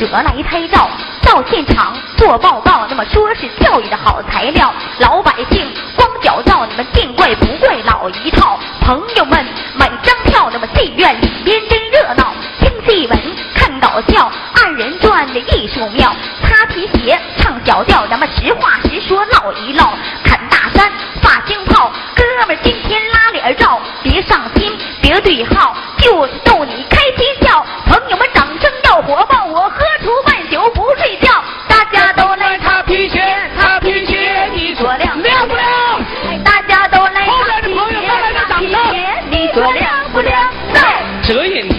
[0.06, 0.88] 得来拍照，
[1.22, 9.44] 到现场做报告，那么说是教育的好材料，老百姓光脚照，你们见怪不怪老一套，朋友们
[9.76, 13.18] 买张票，那么戏院里边真热闹，听戏文
[13.54, 19.92] 看搞笑，二人转的艺术妙，擦皮鞋唱小调，咱们实话实说唠一唠，
[20.24, 20.90] 砍大山
[21.20, 27.61] 发惊炮，哥们今天拉脸照，别上心别对号，就是逗你开心笑，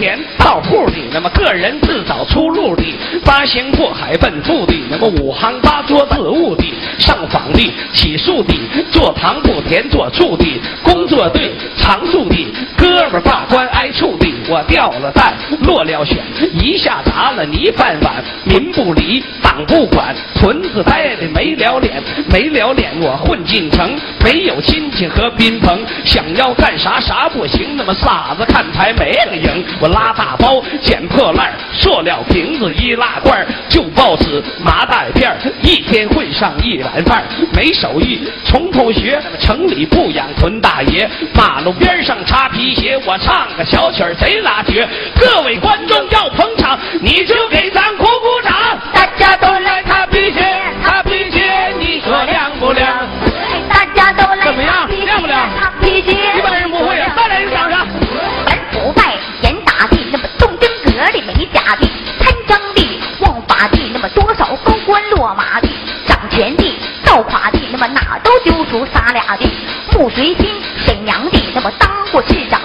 [0.04, 2.84] 田到户的，那么个人自找出路的，
[3.24, 6.64] 八仙过海奔富的，那么五行八桌自悟的，
[6.98, 8.54] 上访的，起诉的，
[8.92, 10.44] 做堂不田做处的，
[10.82, 12.36] 工作队常驻的，
[12.76, 14.23] 哥们罢官挨处的，
[14.54, 16.18] 我掉了蛋落了选，
[16.52, 22.00] 一下砸了泥饭碗，民不理，党不管，屯子呆的没了脸，
[22.30, 44.86] 没了脸我混进城，没有亲戚和宾朋，想要干啥啥不行，那么傻子看牌没个赢，我拉大包捡破烂塑料瓶子易拉罐旧报纸麻袋片一天混上一碗饭没手艺从头学，城里不养屯大爷，马路边上擦皮鞋，我唱个小曲儿贼拉绝，
[45.18, 48.78] 各位观众要捧场，你就给咱鼓鼓掌。
[48.92, 53.08] 大家都来擦皮鞋，擦皮鞋，你说亮不亮？
[53.68, 57.88] 大家都来怎么样亮不亮擦皮鞋，一般人不会啊，再来一个掌声。
[58.44, 61.88] 本不败严打的，那么动真格的没假的，
[62.20, 65.68] 贪赃的枉法的，那么多少高官落马的，
[66.06, 69.50] 掌权的倒垮的，那么哪都揪出仨俩的，
[69.92, 72.60] 穆随心沈阳的，那么当过市长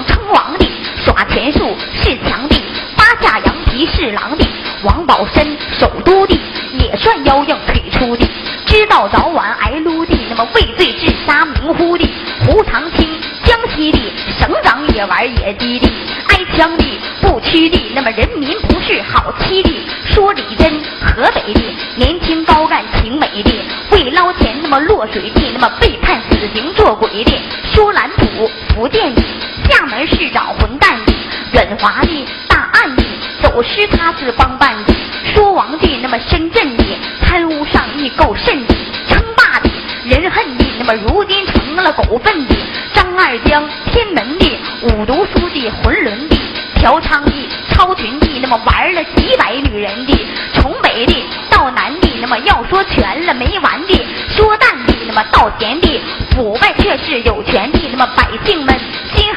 [5.09, 6.39] 保身首都的，
[6.77, 8.23] 也算腰硬腿粗的，
[8.67, 12.07] 知道早晚挨撸的，那么畏罪自杀明乎的，
[12.45, 13.09] 胡长清
[13.43, 13.99] 江西的，
[14.39, 15.91] 省长也玩野鸡的，
[16.27, 16.85] 挨枪的
[17.23, 19.71] 不屈的，那么人民不是好欺的。
[20.05, 21.61] 说李真河北的，
[21.95, 23.51] 年轻高干挺美的，
[23.91, 27.31] 为捞钱那么落水的，那么被判死刑做鬼的。
[27.73, 29.23] 说蓝普福建的，
[29.71, 31.13] 厦门市长混蛋的，
[31.53, 33.03] 远华的大案的，
[33.49, 34.93] 有失他是帮办的。
[35.33, 36.83] 说王帝那么深圳的，
[37.21, 38.75] 贪污上亿够甚的，
[39.07, 39.69] 称霸的
[40.05, 42.55] 人恨的，那么如今成了狗粪的。
[42.93, 46.35] 张二江天门的，五毒书记浑伦的，
[46.75, 47.31] 嫖娼的
[47.71, 50.13] 超群的，那么玩了几百女人的，
[50.53, 58.75] 从北的到南的，那么要说全了没完的，说淡的那么到甜的，腐败却是有权的，那么百姓们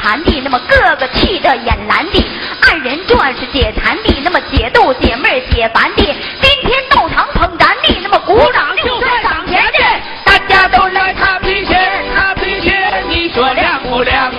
[0.02, 2.24] 寒的，那么个个气得眼蓝的，
[2.60, 6.02] 二人转是解馋的，那么解斗解闷解烦的，
[6.40, 9.78] 今天到场捧咱的，那么鼓掌就算赏钱的。
[10.24, 11.78] 大家都来擦皮鞋，
[12.12, 12.74] 擦皮鞋，
[13.08, 14.32] 你说亮不亮？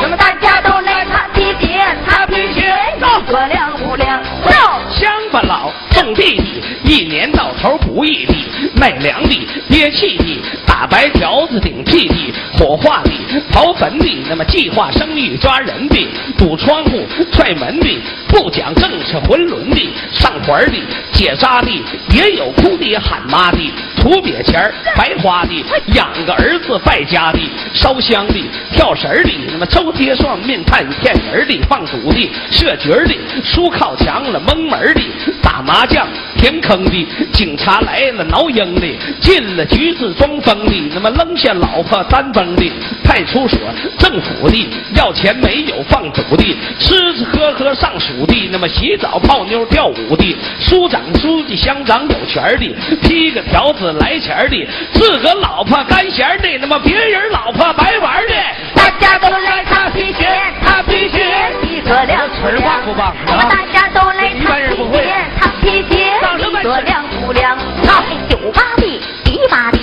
[0.00, 4.22] 那么大家都来擦皮鞋，擦皮鞋，你说亮不亮？
[4.44, 4.52] 走。
[4.90, 6.44] 乡巴佬种地的，
[6.84, 8.34] 一年到头不易的，
[8.76, 10.42] 卖粮的、憋气的、
[10.78, 12.14] 打白条子、顶屁的、
[12.52, 13.10] 火化的、
[13.50, 16.08] 刨坟的，那么计划生育抓人的、
[16.38, 20.78] 堵窗户、踹门的、不讲正事混伦的、上环的、
[21.10, 21.68] 结扎的，
[22.14, 23.58] 也有哭爹喊妈的、
[23.96, 25.64] 土瘪钱白花的、
[25.94, 27.40] 养个儿子败家的、
[27.74, 28.34] 烧香的、
[28.70, 35.02] 跳绳的，那么周贴双面看骗人的、放赌的、设局的、输靠墙了蒙门的、
[35.42, 36.06] 打麻将
[36.36, 38.86] 填坑的、警察来了挠鹰的、
[39.20, 43.58] 进了局子装疯的，那么扔下老婆单崩的、派出所、
[43.98, 58.34] 政府的要钱没有放赌的、吃吃喝喝上属地，那么洗澡泡妞跳舞的、书长书记乡长有权的、批个条子来钱的、自个老婆干闲的，那么别人老婆白玩的。
[58.74, 60.26] 大家都来擦皮鞋，
[60.62, 61.24] 擦皮鞋，
[61.62, 62.62] 你说亮不亮？
[62.62, 66.12] 棒不棒那么大家都来擦皮鞋，擦皮鞋，
[66.44, 67.56] 你说亮不亮？
[67.86, 69.77] 好，酒吧的、迪吧的、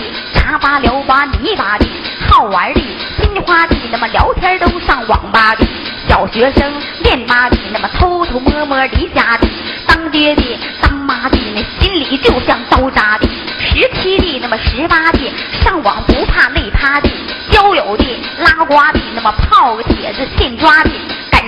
[0.55, 1.85] 茶吧、聊吧、泥巴的，
[2.29, 2.79] 好玩的、
[3.19, 5.67] 心花的，那么聊天都上网吧的，
[6.07, 6.71] 小学生
[7.03, 9.45] 练吧的，那么偷偷摸摸离家的，
[9.85, 13.27] 当爹的、当妈的，那心里就像刀扎的，
[13.59, 15.19] 十七的，那么十八的，
[15.61, 17.09] 上网不怕累趴的，
[17.51, 18.05] 交友的、
[18.39, 20.89] 拉呱的，那么泡个帖子现抓的，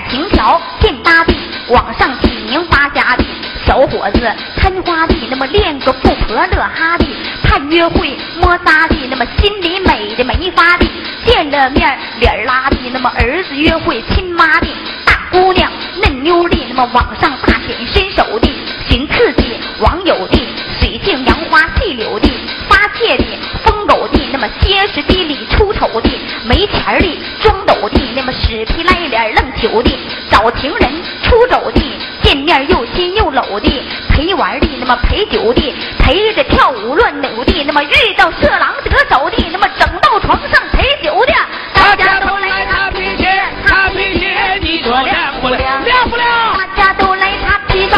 [0.08, 1.34] 感情条现搭的，
[1.68, 3.24] 网上起名发家的，
[3.66, 4.20] 小伙子
[4.56, 7.04] 贪花的，那么练个富婆乐哈的，
[7.42, 10.86] 盼约会摸仨的，那么心里美的没法的，
[11.26, 14.66] 见了面脸拉的，那么儿子约会亲妈的，
[15.04, 18.48] 大姑娘嫩妞的，那么网上大显身手的，
[18.88, 20.38] 寻刺激网友的，
[20.80, 22.30] 水性杨花细柳的，
[22.66, 23.24] 发泄的
[23.62, 26.08] 疯狗的，那么歇斯底里出丑的，
[26.44, 29.90] 没钱儿的装抖的，那么死皮赖脸愣球的，
[30.30, 30.88] 找情人
[31.24, 31.80] 出走的，
[32.22, 41.32] 见面又亲又搂的，陪玩的，那么陪酒的，陪着跳舞乱扭的，那么遇到色狼得手的，那么整到床上陪酒的，
[41.74, 45.84] 大家都来擦皮鞋，擦皮鞋，你说亮不亮？
[45.84, 46.28] 亮不亮？
[46.56, 47.96] 大家都来擦皮鞋，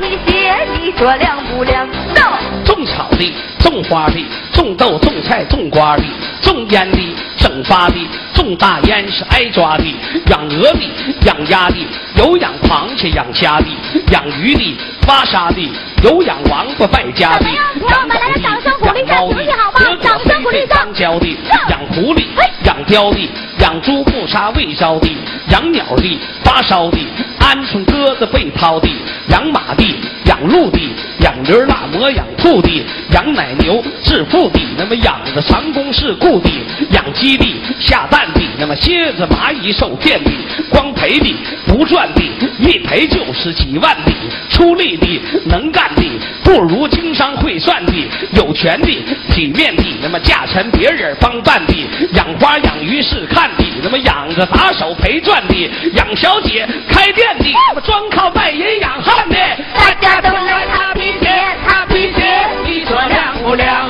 [0.00, 1.88] 皮鞋，你说亮不亮？
[2.14, 2.22] 走。
[2.64, 4.26] 种草的、种花的、
[4.64, 6.02] 种豆、种菜、种瓜的、
[6.40, 6.98] 种烟的、
[7.36, 7.96] 整发的、
[8.32, 9.84] 种大烟是挨抓的，
[10.30, 10.80] 养鹅的、
[11.26, 11.76] 养鸭的，
[12.16, 13.66] 有养螃蟹、养虾的，
[14.10, 14.74] 养鱼的、
[15.06, 15.70] 挖沙的，
[16.02, 19.34] 有养王八败家的，养狗的、养猫的，
[19.74, 21.26] 得个狒狒脏交的，
[21.68, 22.24] 养狐狸、
[22.64, 25.14] 养貂的，养猪不杀未烧的，
[25.50, 26.98] 养鸟的、发烧的，
[27.44, 28.88] 鹌鹑鸽子被掏的，
[29.28, 29.84] 养马的、
[30.24, 30.80] 养鹿的，
[31.20, 32.82] 养驴儿拉磨养兔的，
[33.12, 36.50] 养奶牛致富的，那么养的长工事故的，
[36.90, 37.44] 养鸡的
[37.78, 40.30] 下蛋的，那么蝎子蚂蚁受骗的，
[40.70, 41.34] 光赔的
[41.66, 42.22] 不赚的，
[42.60, 44.12] 一赔就是几万的，
[44.48, 45.06] 出力的
[45.44, 46.02] 能干的，
[46.42, 47.92] 不如经商会算的，
[48.32, 48.88] 有权的
[49.30, 51.74] 体面的，那么价钱别人帮办的，
[52.14, 59.36] 养花养鱼是看的，那么养着打手陪赚的，养小姐开店的，那么专靠卖淫养汉的，
[59.74, 61.28] 大家都来擦皮鞋，
[61.66, 63.88] 擦皮鞋，你说亮不亮？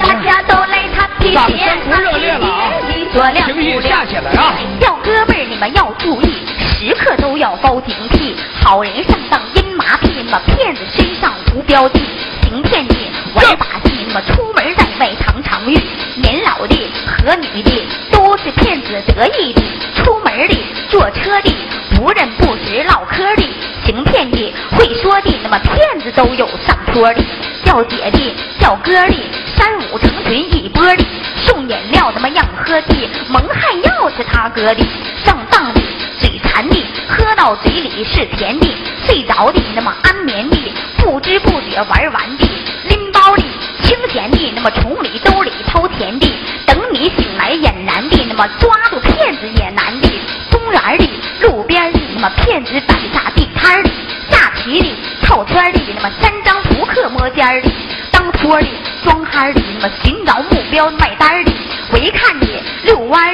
[0.00, 3.82] 大家都来擦皮鞋，掌声不热烈了啊你说亮不亮？
[3.82, 4.54] 下起来啊！
[4.80, 8.34] 小哥们儿，你们要注意，时刻都要高警惕。
[8.62, 12.02] 好人上当阴麻痹，那么骗子身上无标记。
[12.42, 12.94] 行骗的
[13.34, 15.76] 玩把戏，那么出门在外常常遇。
[16.16, 16.90] 年老的
[17.24, 17.70] 和女的
[18.10, 19.62] 都是骗子得意的，
[19.96, 20.54] 出门的
[20.90, 21.50] 坐车的
[21.96, 23.42] 不认不识唠嗑的，
[23.86, 27.24] 行骗的会说的，那么骗子都有上坡的，
[27.64, 29.14] 叫姐的叫哥的，
[29.56, 31.04] 三五成群一波的，
[31.44, 34.86] 送饮料那么样喝的，蒙汗药是他哥的，
[35.24, 35.80] 上当的
[36.18, 36.76] 嘴馋的，
[37.08, 38.68] 喝到嘴里是甜的，
[39.06, 40.56] 睡着的那么安眠的，
[40.98, 42.46] 不知不觉玩完的，
[42.88, 43.42] 拎包的
[43.82, 46.30] 清闲的，那么从里兜里掏钱，的，
[48.36, 50.08] 么抓住骗子也难的，
[50.50, 51.10] 公园里
[51.40, 53.90] 路边的，那么骗子摆下地摊的，
[54.30, 57.70] 下棋的套圈的，那么三张扑克摸尖儿的，
[58.10, 58.66] 当托的
[59.02, 61.52] 装憨的，那么寻找目标卖单的，
[61.90, 63.33] 回看你遛弯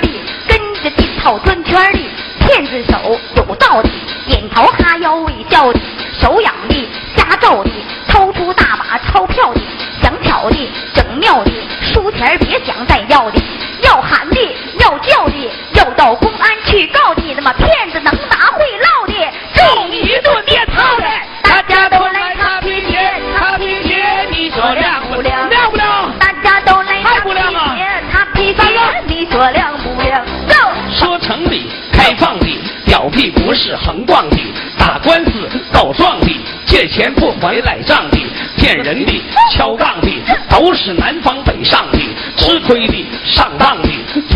[33.50, 34.36] 不是横逛的，
[34.78, 35.32] 打官司
[35.72, 36.26] 告状的，
[36.66, 38.16] 借钱不还赖账的，
[38.56, 39.20] 骗人的、
[39.50, 40.08] 敲杠的，
[40.48, 41.98] 都是南方北上的，
[42.36, 43.88] 吃亏的、上当的，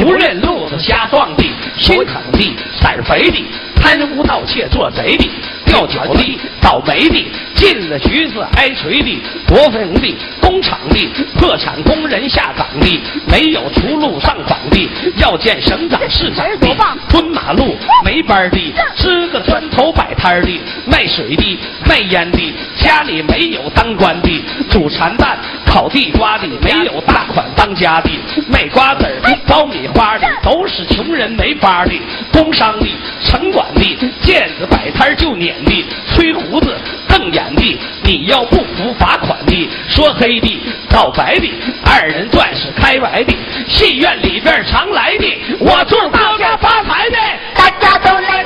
[0.03, 1.45] 不认路子瞎撞的，
[1.79, 3.45] 心疼的、色肥的，
[3.77, 5.31] 贪污盗窃做贼的，
[5.75, 16.69] 掉脚的、倒霉的，进了局子挨锤的，国营的、工厂的，破产工人下岗的，没有出路上访的，要见省长市长的，
[17.11, 28.11] 蹲马路没班儿的，支个砖头摆摊儿的，卖水的、卖烟的，家里没有当官的，煮蚕蛋、烤地瓜的，没有大款当家的，
[28.49, 31.93] 卖瓜子儿、爆米花的，都是穷人没法的，
[32.33, 32.87] 工商的、
[33.25, 33.83] 城管的，
[34.23, 36.77] 见子摆摊就撵的，吹胡子
[37.09, 40.61] 瞪眼的，你要不服罚款的，说黑的
[40.91, 41.51] 告白的，
[41.85, 43.35] 二人转是开怀的，
[43.67, 47.17] 戏院里边常来的，我祝大家发财的。
[47.55, 48.44] 大家都来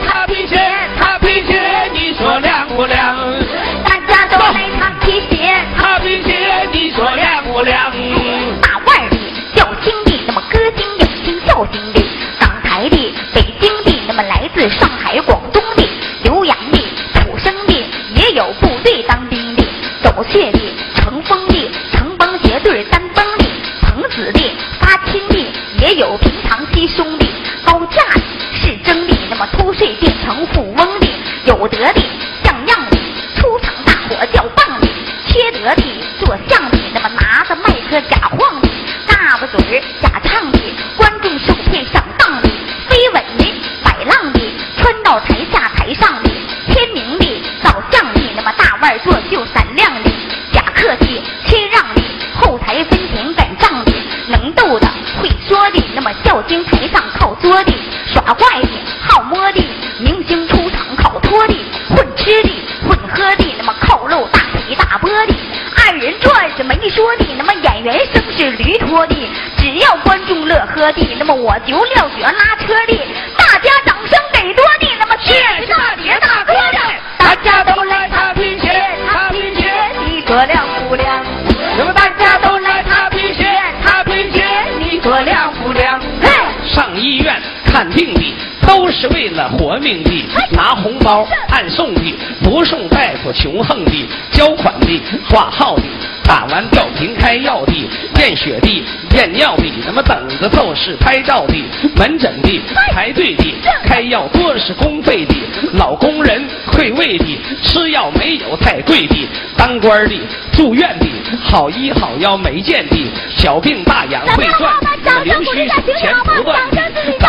[91.09, 92.03] 包暗送的，
[92.43, 95.83] 不送大夫穷横的，交款的，挂号的。
[96.23, 97.73] 打完吊瓶开药的，
[98.19, 98.85] 验血的，
[99.15, 101.55] 验尿的，那么等着透视拍照的，
[101.97, 102.61] 门诊的，
[102.93, 103.55] 排队的，
[103.85, 105.35] 开药多是公费的，
[105.79, 110.15] 老工人退位的，吃药没有太贵的，当官的，
[110.53, 111.07] 住院的，
[111.43, 116.83] 好医好药没见的，小病大痒会赚，那么流须手钱不断的，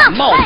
[0.09, 0.37] 感冒的，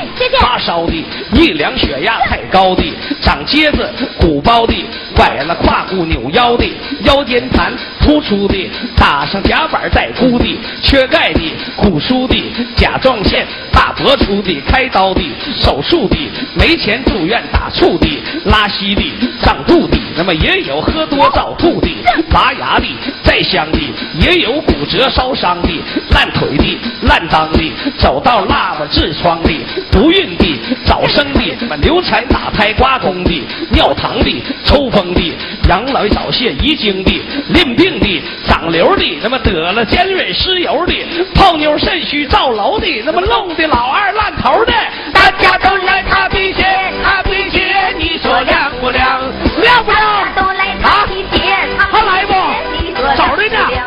[0.42, 0.94] 发烧的，
[1.32, 2.84] 一量血压太高的，
[3.22, 3.90] 长疖子
[4.20, 4.74] 鼓包的，
[5.16, 6.66] 崴了胯骨扭腰的，
[7.04, 10.46] 腰间盘突出的，打上夹板带箍的，
[10.82, 11.42] 缺钙的，
[11.78, 12.36] 骨疏的，
[12.76, 15.22] 甲状腺大脖粗的，开刀的，
[15.56, 16.18] 手术的，
[16.56, 19.02] 没钱住院打醋的，拉稀的，
[19.42, 21.88] 胀肚的，那么也有喝多早吐的，
[22.30, 22.86] 拔牙的，
[23.24, 23.80] 再香的，
[24.20, 25.70] 也有骨折烧伤的，
[26.12, 29.53] 烂腿的，烂裆的，走到辣子痔疮的，
[29.92, 35.36] 不孕的，早生的，什么流产打胎刮宫的，尿糖的，抽风的，
[35.70, 40.94] 养老早泄遗精的，淋病的，长瘤的，那么得了尖锐湿疣的，
[41.34, 44.74] 泡妞肾虚造瘘的，那么弄的老二烂头的，
[45.14, 46.66] 大家都来擦皮鞋，
[47.04, 49.22] 擦皮鞋，你说亮不亮？
[49.62, 50.28] 亮不亮？
[50.36, 51.42] 都来擦皮鞋，
[51.78, 52.34] 擦还来不
[52.82, 53.86] 你说找着呢亮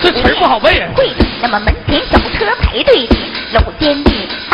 [0.00, 3.16] 这词儿不好背啊会的，那么门前小车排队的，
[3.52, 4.10] 搂肩的，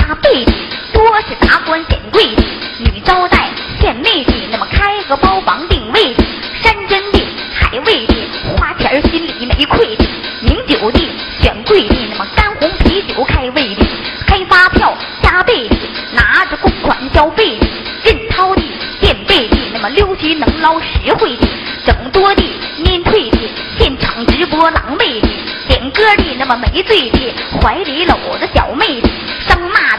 [0.08, 0.52] 搭背的，
[0.94, 2.42] 多是达官显贵的，
[2.78, 6.24] 女招待，献媚的，那么开个包房定位的，
[6.62, 7.18] 山珍的，
[7.52, 8.14] 海味的，
[8.56, 10.04] 花钱心里没愧的，
[10.40, 10.98] 名酒的，
[11.42, 13.86] 选贵的，那么干红啤酒开胃的，
[14.26, 15.76] 开发票加倍的，
[16.14, 17.66] 拿着公款消费的，
[18.02, 18.62] 认掏的，
[19.02, 21.46] 垫背的，那么溜须能捞实惠的，
[21.84, 22.42] 整多的，
[22.82, 23.38] 面退的，
[23.78, 25.28] 现场直播狼狈的，
[25.68, 29.08] 点歌的，那么没醉的，怀里搂着小妹的，
[29.46, 29.96] 生骂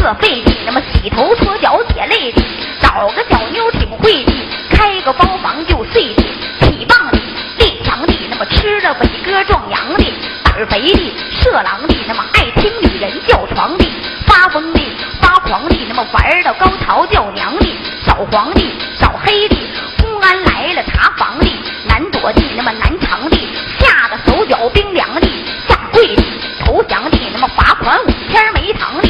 [0.00, 2.42] 的，破费的，那么洗头搓脚解累的，
[2.80, 4.32] 找个小妞挺会的，
[4.70, 6.22] 开个包房就睡的，
[6.60, 7.18] 体棒的，
[7.58, 10.04] 力强的，那么吃了伟哥壮阳的，
[10.44, 13.84] 胆肥的，色狼的，那么爱听女人叫床的，
[14.26, 14.80] 发疯的，
[15.20, 17.66] 发狂的，那么玩到高潮叫娘的，
[18.06, 18.60] 扫黄的，
[18.98, 19.56] 扫黑的，
[20.02, 21.46] 公安来了查房的，
[21.86, 23.36] 难躲的，那么难藏的，
[23.78, 25.28] 吓得手脚冰凉的，
[25.68, 26.22] 下跪的，
[26.64, 29.08] 投降的，那么罚款五天没糖的，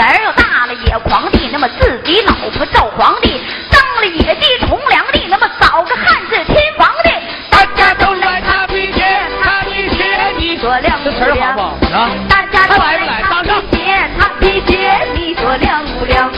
[0.00, 3.38] 钱儿要大了也狂的，那么自己老婆赵皇帝，
[3.70, 7.10] 当了野鸡从良的，那么找个汉字亲皇帝，
[7.50, 9.04] 大家都来擦皮鞋，
[9.42, 10.04] 擦皮鞋，
[10.38, 11.54] 你说亮不亮？
[12.30, 16.32] 大家都来擦皮鞋，擦皮鞋，你说亮不亮？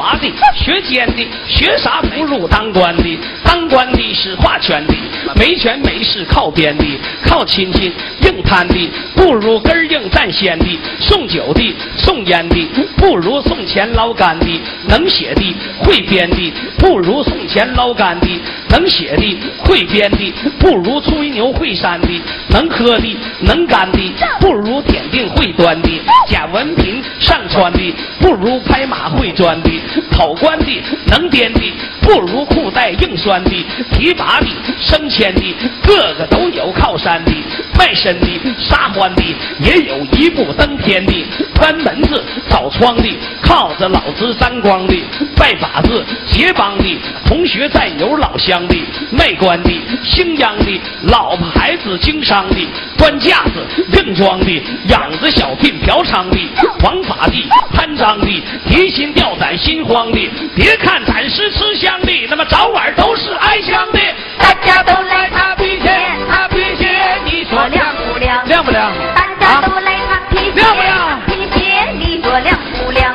[0.00, 3.18] 学滑的，学尖的，学啥不如当官的？
[3.44, 4.94] 当官的是画圈的，
[5.36, 6.84] 没权没势靠边的，
[7.22, 7.92] 靠亲戚
[8.22, 10.66] 硬摊的，不如根硬占先的。
[11.00, 14.46] 送酒的，送烟的，不如送钱捞干的。
[14.88, 18.26] 能写的，会编的，不如送钱捞干的。
[18.70, 22.08] 能写的，会编的，不如吹牛会山的。
[22.48, 23.98] 能喝的，能干的，
[24.40, 25.90] 不如点定会端的。
[26.26, 29.70] 假文凭上穿的，不如拍马会钻的。
[30.10, 31.60] 讨官的，能颠的，
[32.00, 33.50] 不如裤带硬拴的。
[33.92, 34.46] 提拔的，
[34.80, 35.54] 升迁的，
[35.86, 37.32] 个个都有靠山的。
[37.76, 38.26] 卖身的，
[38.58, 39.22] 杀欢的，
[39.60, 41.12] 也有一步登天的。
[41.56, 43.08] 关门子，找窗的，
[43.42, 44.94] 靠着老子沾光的。
[45.36, 48.76] 拜把子，结帮的，同学战友老乡的。
[49.10, 49.70] 卖官的，
[50.04, 52.56] 姓杨的，老婆孩子经商的。
[52.96, 53.66] 端架子，
[53.96, 56.38] 硬装的，养着小聘嫖娼的。
[56.82, 60.30] 王法的，贪赃的，提心吊胆心慌的。
[60.54, 63.98] 别看咱是吃香的，那么早晚都是挨香的。
[64.38, 65.90] 大家都来擦皮鞋，
[66.28, 66.88] 擦皮鞋，
[67.24, 68.46] 你说亮不亮？
[68.46, 68.92] 亮不亮？
[69.14, 73.14] 大家都来擦皮鞋，亮不亮擦皮鞋，你说亮不亮？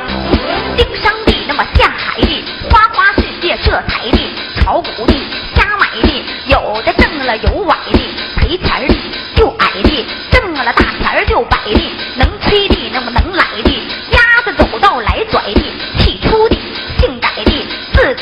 [0.76, 4.18] 经商的，那么下海的，花花世界这财的，
[4.56, 5.14] 炒股的，
[5.54, 7.98] 瞎买的，有的挣了有崴的，
[8.36, 8.94] 赔钱的
[9.34, 13.10] 就矮的，挣了大钱就摆的，能吹的，那么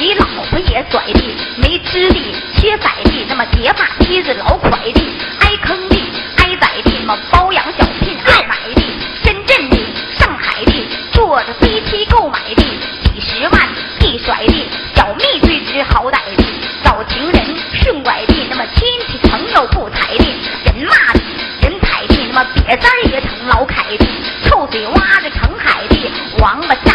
[0.05, 2.21] 自己老婆也甩的，没吃的，
[2.53, 5.01] 缺宰的，那么结发妻子老快的，
[5.41, 5.97] 挨坑的，
[6.37, 8.83] 挨宰的，那么包养小聘爱买的，
[9.25, 9.79] 深圳的，
[10.13, 10.73] 上海的，
[11.11, 12.63] 坐着飞机购买的，
[13.03, 13.63] 几十万
[14.01, 16.45] 一甩的，小蜜最知好歹的，
[16.83, 17.43] 找情人
[17.83, 20.25] 顺拐的，那么亲戚朋友不睬的，
[20.67, 21.21] 人骂的，
[21.63, 24.05] 人踩的，那么瘪三也成老凯的，
[24.43, 25.97] 臭嘴挖着成海的，
[26.43, 26.94] 王八蛋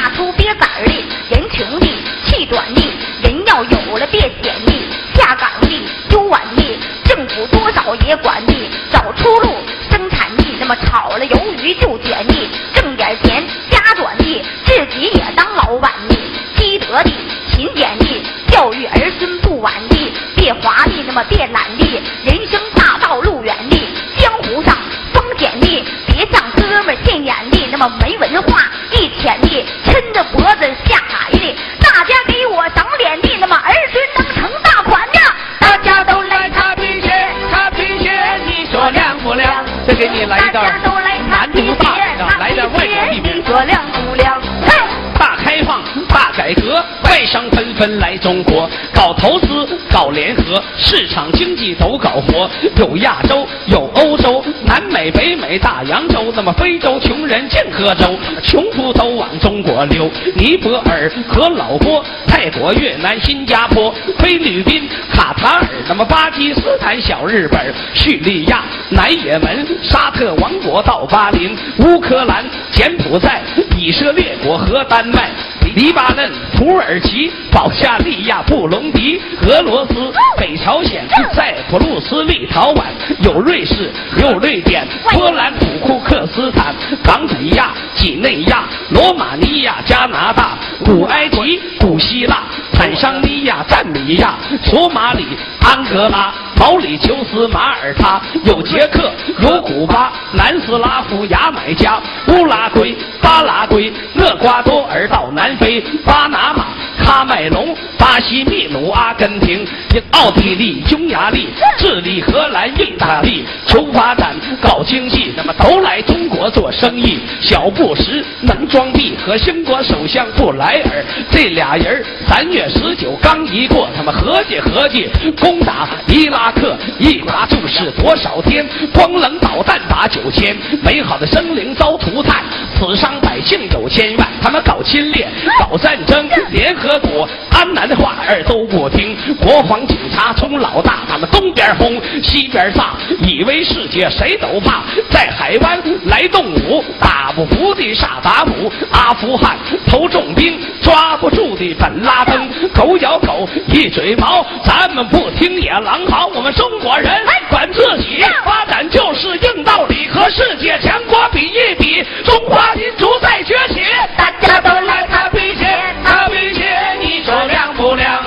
[57.90, 60.10] 德州，穷途都往中国溜。
[60.36, 73.42] 尼泊尔和老挝，泰国、越南、新加坡，菲律宾、卡塔尔，那么巴基斯坦、小日本、叙利亚、南也门、沙特王国到巴林，乌克兰、柬埔寨、
[73.76, 75.32] 以色列国和丹麦。
[75.76, 79.94] 黎巴嫩、土耳其、保加利亚、布隆迪、俄罗斯、
[80.38, 82.84] 北朝鲜、塞浦路斯、立陶宛，
[83.24, 92.44] 有瑞士，有瑞典、波兰、土库克斯坦、冈比亚、几内亚、罗马尼亚、加拿大、古埃及、古希腊、
[92.74, 95.26] 坦桑尼亚、赞比亚、索马里、
[95.62, 106.68] 安哥拉、毛里求斯、马耳他，有捷克，有古巴、南斯拉夫、牙买加、乌拉圭、巴拉圭、厄瓜多尔到南非、巴拿马、
[107.03, 109.66] 喀麦隆、巴西、秘鲁、阿根廷、
[110.12, 117.20] 奥地利、匈牙利、智利、荷兰、意大利，求发展、搞经济，那么都来中国做生意。
[117.41, 125.10] 小布什能装逼和英国首相布莱尔这俩人，三月十九刚一过，他们合计合计，
[125.50, 128.64] 攻打伊拉克，一打就是多少天？
[128.93, 132.43] 光冷导弹打九千，美好的生灵遭涂炭，
[132.76, 134.28] 死伤百姓有千万。
[134.39, 135.28] 他们搞侵略，
[135.58, 142.93] 搞战争，联合国安南的话儿都不听，国防警察从老大，他们东边轰，西边炸，
[143.24, 157.10] 以为世界谁都怕，在海湾来动武，打不服的萨达姆，阿富汗投重兵，抓不住的本拉登，狗咬狗一嘴毛，咱们不听野狼嚎，我们中国人
[157.50, 163.86] 管自己发展就是硬道理，和世界强国比一比，中华民族在崛起，
[164.18, 165.66] 大家都来擦皮鞋，
[166.04, 168.22] 擦皮鞋，你说亮不亮？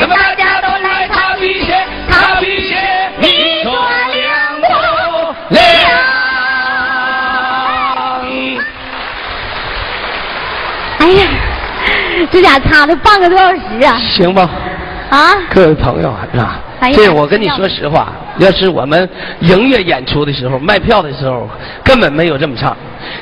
[0.00, 3.70] 那么大家都来擦皮鞋，擦皮鞋，你说
[4.14, 4.66] 亮不
[5.50, 5.62] 亮？
[11.00, 11.28] 哎呀，
[12.32, 14.00] 这俩擦了半个多小时啊！
[14.16, 14.48] 行吧。
[15.10, 15.18] 啊，
[15.52, 16.26] 各位朋友啊，
[16.92, 19.08] 这我跟你说实话，要是我们
[19.40, 21.48] 营业演出的时候、卖票的时候，
[21.84, 22.76] 根本没有这么唱。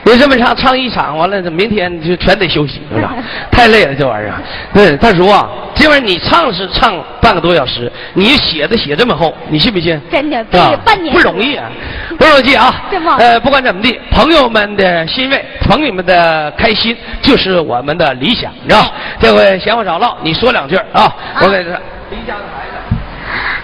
[0.04, 3.14] 你这么唱，唱一场完了，明天就全得休息，是吧？
[3.50, 4.34] 太累了，这玩意儿。
[4.72, 10.00] 对，大叔啊，这玩意儿你唱是唱半个多小时，你写的写这么厚，你信不信？
[10.10, 11.68] 真的对半年不容易啊，
[12.16, 12.72] 不容易啊。
[13.18, 18.92] 呃，不管怎么地，朋友们的欣慰，朋友们的开心，就是我们的理想，你知道？
[19.20, 21.70] 这回闲话少唠，你说两句啊，我给他。
[22.10, 22.82] 离家的孩子。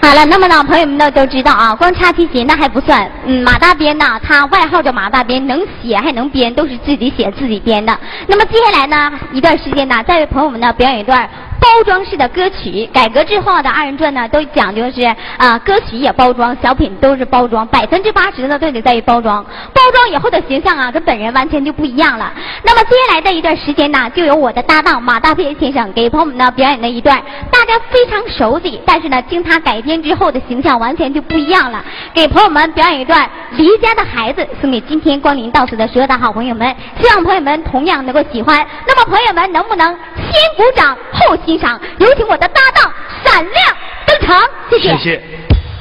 [0.01, 7.95] 好了，那么呢，朋友们呢都知道啊，光擦皮鞋那还不算，嗯，马大鞭呢，他外号叫马大鞭，能写还能编，都是自己写自己编的。
[8.25, 11.29] 那么接下来呢，一段时间呢，再为朋友们呢表演一段
[11.59, 12.89] 包装式的歌曲。
[12.93, 15.03] 改革之后的二人转呢，都讲究是
[15.37, 19.43] 啊、歌曲也包装，小品都是包装，百分之八十呢都得在于包装。
[19.73, 22.31] 包装以后的形象啊，跟本人完全就不一样了。
[22.63, 31.83] 那么接下来的一段时间呢，就由我的搭档马大飞先生给朋友们呢表演的一段大家非常熟悉，但是呢经他改编之后的形象完全就不一样了。
[32.13, 33.21] 给朋友们表演一段
[33.57, 38.65] 《离家的孩子》，送给今天光临到此的所有的好朋友们，希望朋友们同样能够喜欢。
[38.87, 41.81] 那么朋友们能不能先鼓掌后欣赏？
[41.97, 42.93] 有请我的搭档
[43.25, 43.75] 闪亮
[44.05, 44.39] 登场，
[44.69, 44.95] 谢谢。
[44.97, 45.21] 谢谢。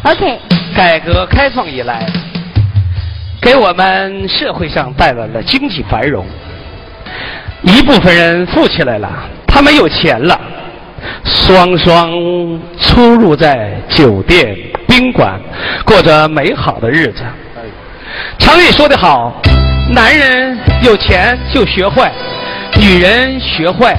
[0.05, 0.41] OK，
[0.75, 2.07] 改革开放以来，
[3.43, 6.25] 给我们社会上带来了经济繁荣。
[7.61, 9.11] 一部分人富起来了，
[9.47, 10.41] 他们有钱了，
[11.23, 12.11] 双双
[12.81, 14.57] 出入在酒店、
[14.87, 15.39] 宾馆，
[15.85, 17.23] 过着美好的日子。
[18.39, 19.39] 常语说得好，
[19.93, 22.11] 男人有钱就学坏，
[22.81, 23.95] 女人学坏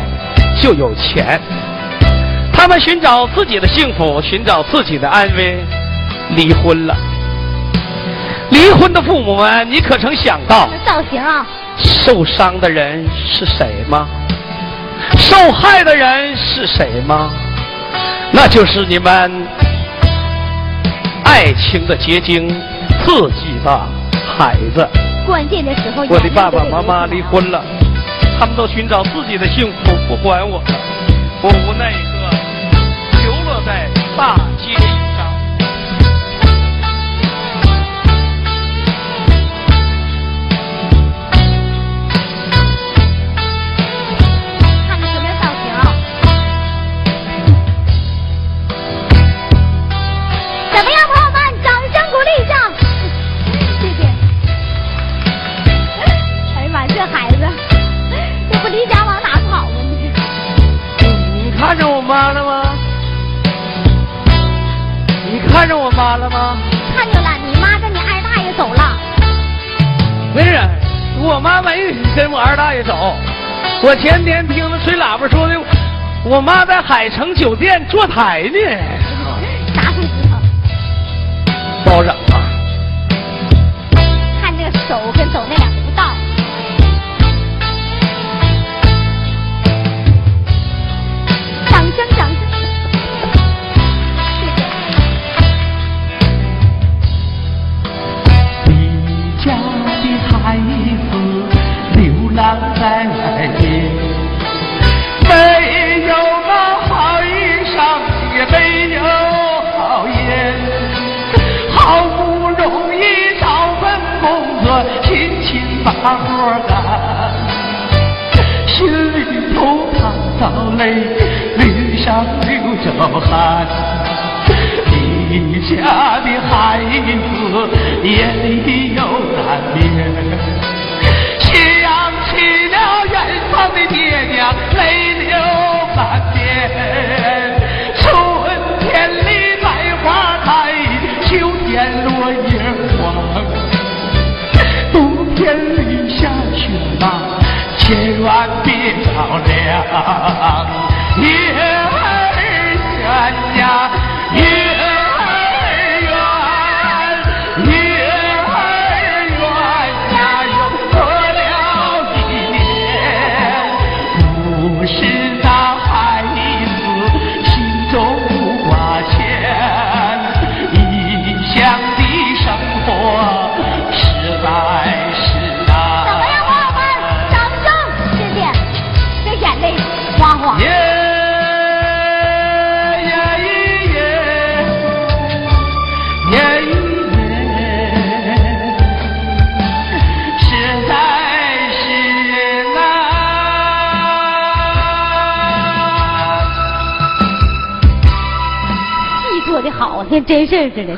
[0.59, 1.39] 就有钱。
[2.53, 5.63] 他们寻找自己的幸福，寻找自己的安危，
[6.35, 6.95] 离婚了。
[8.51, 11.45] 离婚的父母们，你可曾想到，造型啊，
[11.77, 14.07] 受伤的人是谁吗？
[15.17, 17.29] 受害的人是谁吗？
[18.31, 19.31] 那就是你们
[21.23, 22.49] 爱情的结晶，
[23.05, 23.81] 自己的
[24.37, 24.87] 孩子。
[25.25, 27.63] 关键的时候，我的爸爸妈妈离婚了，
[28.39, 30.63] 他们都寻找自己的幸福，不管我，
[31.41, 32.29] 我无奈一个，
[33.21, 35.08] 流落在大街。
[61.59, 62.01] 了。
[62.09, 62.63] 妈了吗？
[65.31, 66.57] 你看着我妈了吗？
[66.95, 68.97] 看见了，你妈跟你二大爷走了。
[70.33, 70.59] 没是，
[71.21, 73.15] 我妈没跟我二大爷走。
[73.83, 75.55] 我前天听着吹喇叭说的，
[76.25, 78.57] 我妈在海城酒店坐台呢。
[79.75, 80.39] 啥时候知道？
[81.83, 82.48] 不好整啊！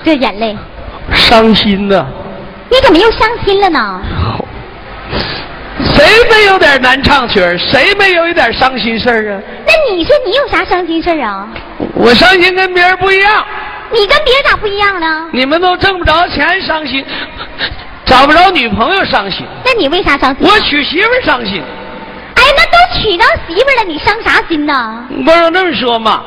[0.03, 0.57] 这眼泪，
[1.13, 2.05] 伤心呐、
[2.69, 4.01] 你怎么又伤心了呢？
[5.95, 7.57] 谁没有点难唱曲儿？
[7.57, 9.41] 谁没有一点伤心事儿啊？
[9.65, 11.47] 那你说你有啥伤心事儿啊？
[11.95, 13.45] 我伤心跟别人不一样，
[13.91, 15.27] 你跟别人咋不一样呢？
[15.31, 17.03] 你们都挣不着钱伤心，
[18.05, 20.47] 找不着女朋友伤心，那你为啥伤心？
[20.47, 21.61] 我娶媳妇儿伤心。
[22.35, 25.05] 哎，那都娶着媳妇儿了，你伤啥心呢？
[25.25, 26.23] 不能这么说吗？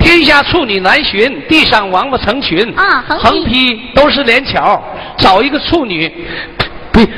[0.00, 2.58] 天下处女难寻，地上王八成群。
[2.76, 4.82] 啊横批都是连桥，
[5.16, 6.08] 找一个处女，
[6.92, 7.08] 比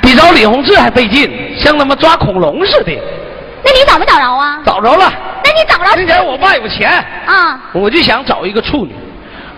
[0.00, 2.92] 比找李洪志还费劲，像他妈抓恐龙似的。
[3.64, 4.60] 那你找没找着啊？
[4.64, 5.12] 找着了，
[5.44, 7.60] 那你找着那前我爸有钱，啊？
[7.72, 8.94] 我就想找一个处女。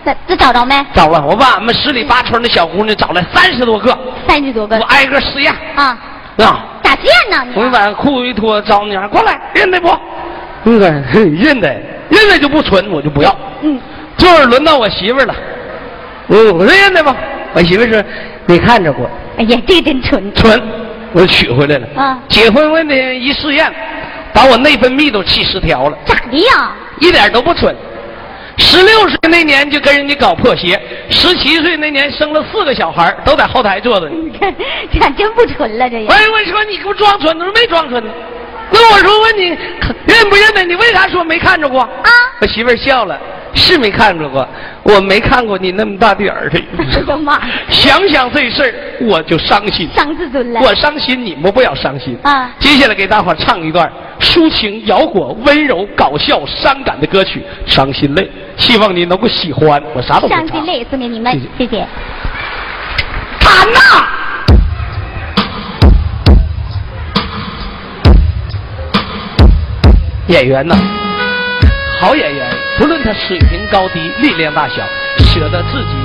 [0.03, 0.83] 那那找着没？
[0.93, 5.97] 找了，我把俺们十里八村的小姑娘找来三十多个，三十多个我挨个试验啊？
[6.37, 6.65] 啊。
[6.81, 7.45] 咋见呢？
[7.55, 9.95] 你我把裤子一脱，招你过来认得不？
[10.63, 11.69] 那个认得，
[12.21, 13.35] 认得就不纯，我就不要。
[13.61, 13.79] 嗯，
[14.17, 15.35] 就是轮到我媳妇儿了，
[16.27, 17.15] 我我说认得吧。
[17.53, 18.01] 我媳妇说
[18.45, 20.61] 没看着过，哎呀，这真纯纯，
[21.11, 21.87] 我就娶回来了。
[21.97, 23.69] 啊结婚那天一试验，
[24.33, 26.71] 把我内分泌都气失调了，咋的呀？
[26.99, 27.75] 一点都不纯。
[28.57, 34.15] 十六岁那年就跟人家搞破鞋，十七岁那年生了四个小孩都在后台坐着呢。
[34.15, 34.53] 你看，
[34.93, 36.07] 这还真不纯了，这也。
[36.07, 38.09] 哎，我说你给我装纯，他说没装纯呢。
[38.71, 39.49] 那我说问你
[40.05, 40.63] 认不认得？
[40.65, 41.81] 你为啥说没看着过？
[41.81, 42.09] 啊
[42.39, 43.19] 我媳妇儿笑了，
[43.53, 44.47] 是没看着过，
[44.83, 46.57] 我没看过你那么大点儿的。
[46.77, 48.73] 哎呀妈想想这事儿
[49.05, 50.59] 我就伤心，伤自尊了。
[50.61, 58.23] 我伤心，你们不要伤心啊接下来给大伙儿唱一段抒情、摇滚、温柔、搞笑、伤感的歌曲《伤心泪》，
[58.57, 59.81] 希望你能够喜欢。
[59.93, 60.47] 我啥都不唱。
[60.47, 61.85] 伤心泪送给你们，谢谢。
[63.39, 63.79] 惨呐！
[70.27, 70.75] 演员呢，
[71.99, 72.47] 好演员，
[72.77, 74.83] 不论他水平高低、力量大小，
[75.17, 75.95] 舍得自己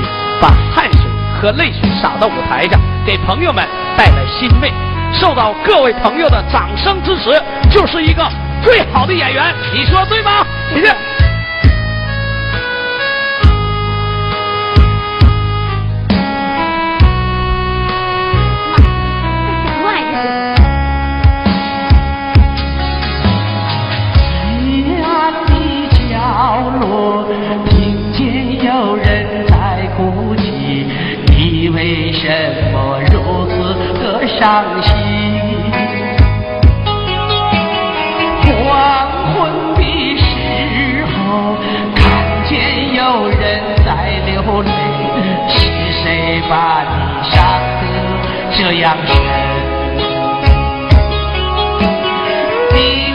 [0.40, 1.02] 把汗水
[1.40, 3.64] 和泪水洒到舞台上，给朋友们
[3.96, 4.72] 带来欣慰。
[5.12, 7.40] 受到各位朋友的掌声支持，
[7.70, 8.26] 就是一个
[8.62, 9.54] 最好的演员。
[9.72, 10.44] 你说对吗？
[10.74, 10.96] 谢谢。
[34.38, 34.92] 伤心。
[38.44, 39.34] 黄昏
[39.74, 39.80] 的
[40.18, 40.22] 时
[41.06, 41.56] 候，
[41.94, 41.98] 看
[42.44, 43.40] 见有人
[43.84, 43.88] 在
[44.26, 44.70] 流泪，
[45.48, 45.54] 是
[46.02, 46.04] 谁
[46.50, 46.94] 把你
[47.30, 47.34] 伤
[47.80, 47.82] 得
[48.56, 49.14] 这样深？
[52.74, 53.05] 你。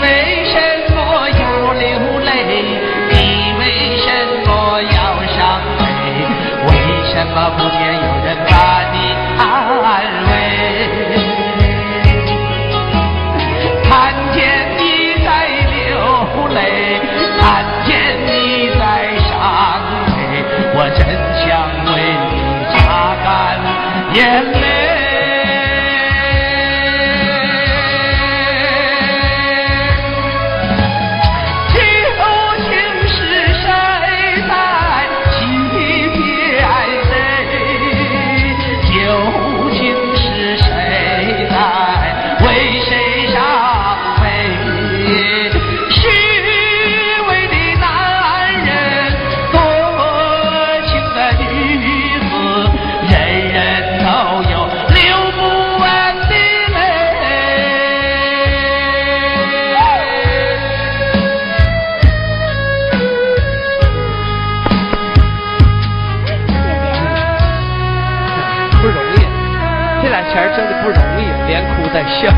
[72.06, 72.32] 笑，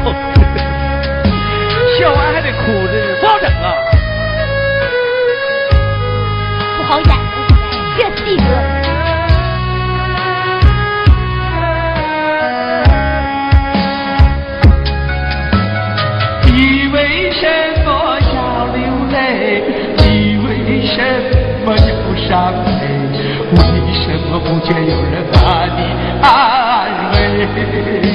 [1.98, 2.12] 笑。
[2.14, 3.66] 完还得哭着呢，不好整啊，
[6.78, 7.10] 不好演，
[7.98, 8.28] 这戏。
[16.46, 16.98] 你为
[17.32, 17.42] 什
[17.84, 17.88] 么
[18.36, 18.38] 要
[18.74, 18.78] 流
[19.12, 19.18] 泪？
[19.98, 20.04] 你
[20.46, 20.48] 为
[20.86, 20.96] 什
[21.66, 21.88] 么你
[22.28, 22.32] 伤
[22.66, 22.68] 悲？
[23.52, 23.58] 为
[23.94, 25.80] 什么不见有人把你
[26.22, 26.26] 安
[27.14, 28.13] 慰？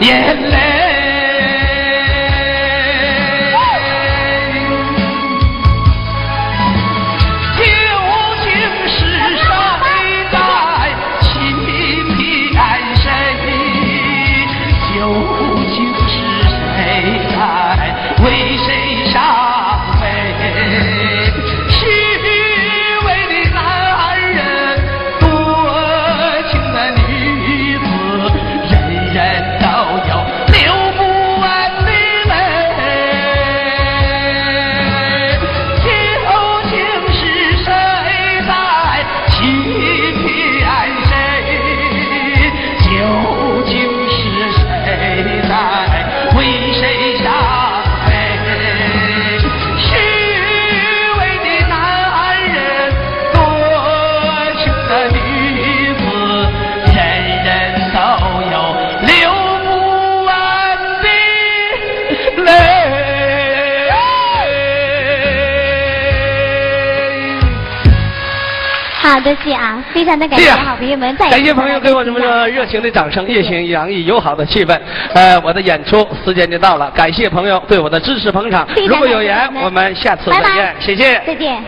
[0.00, 0.91] 眼泪。
[69.22, 72.18] 多谢啊非常的感谢好朋友们再感谢朋友给我这么
[72.48, 74.78] 热情的掌声热情洋溢友好的气氛。
[75.14, 81.62] 呃我的演出时间就到了感谢朋友对我的支持捧场如果有缘我们下次再见谢谢再见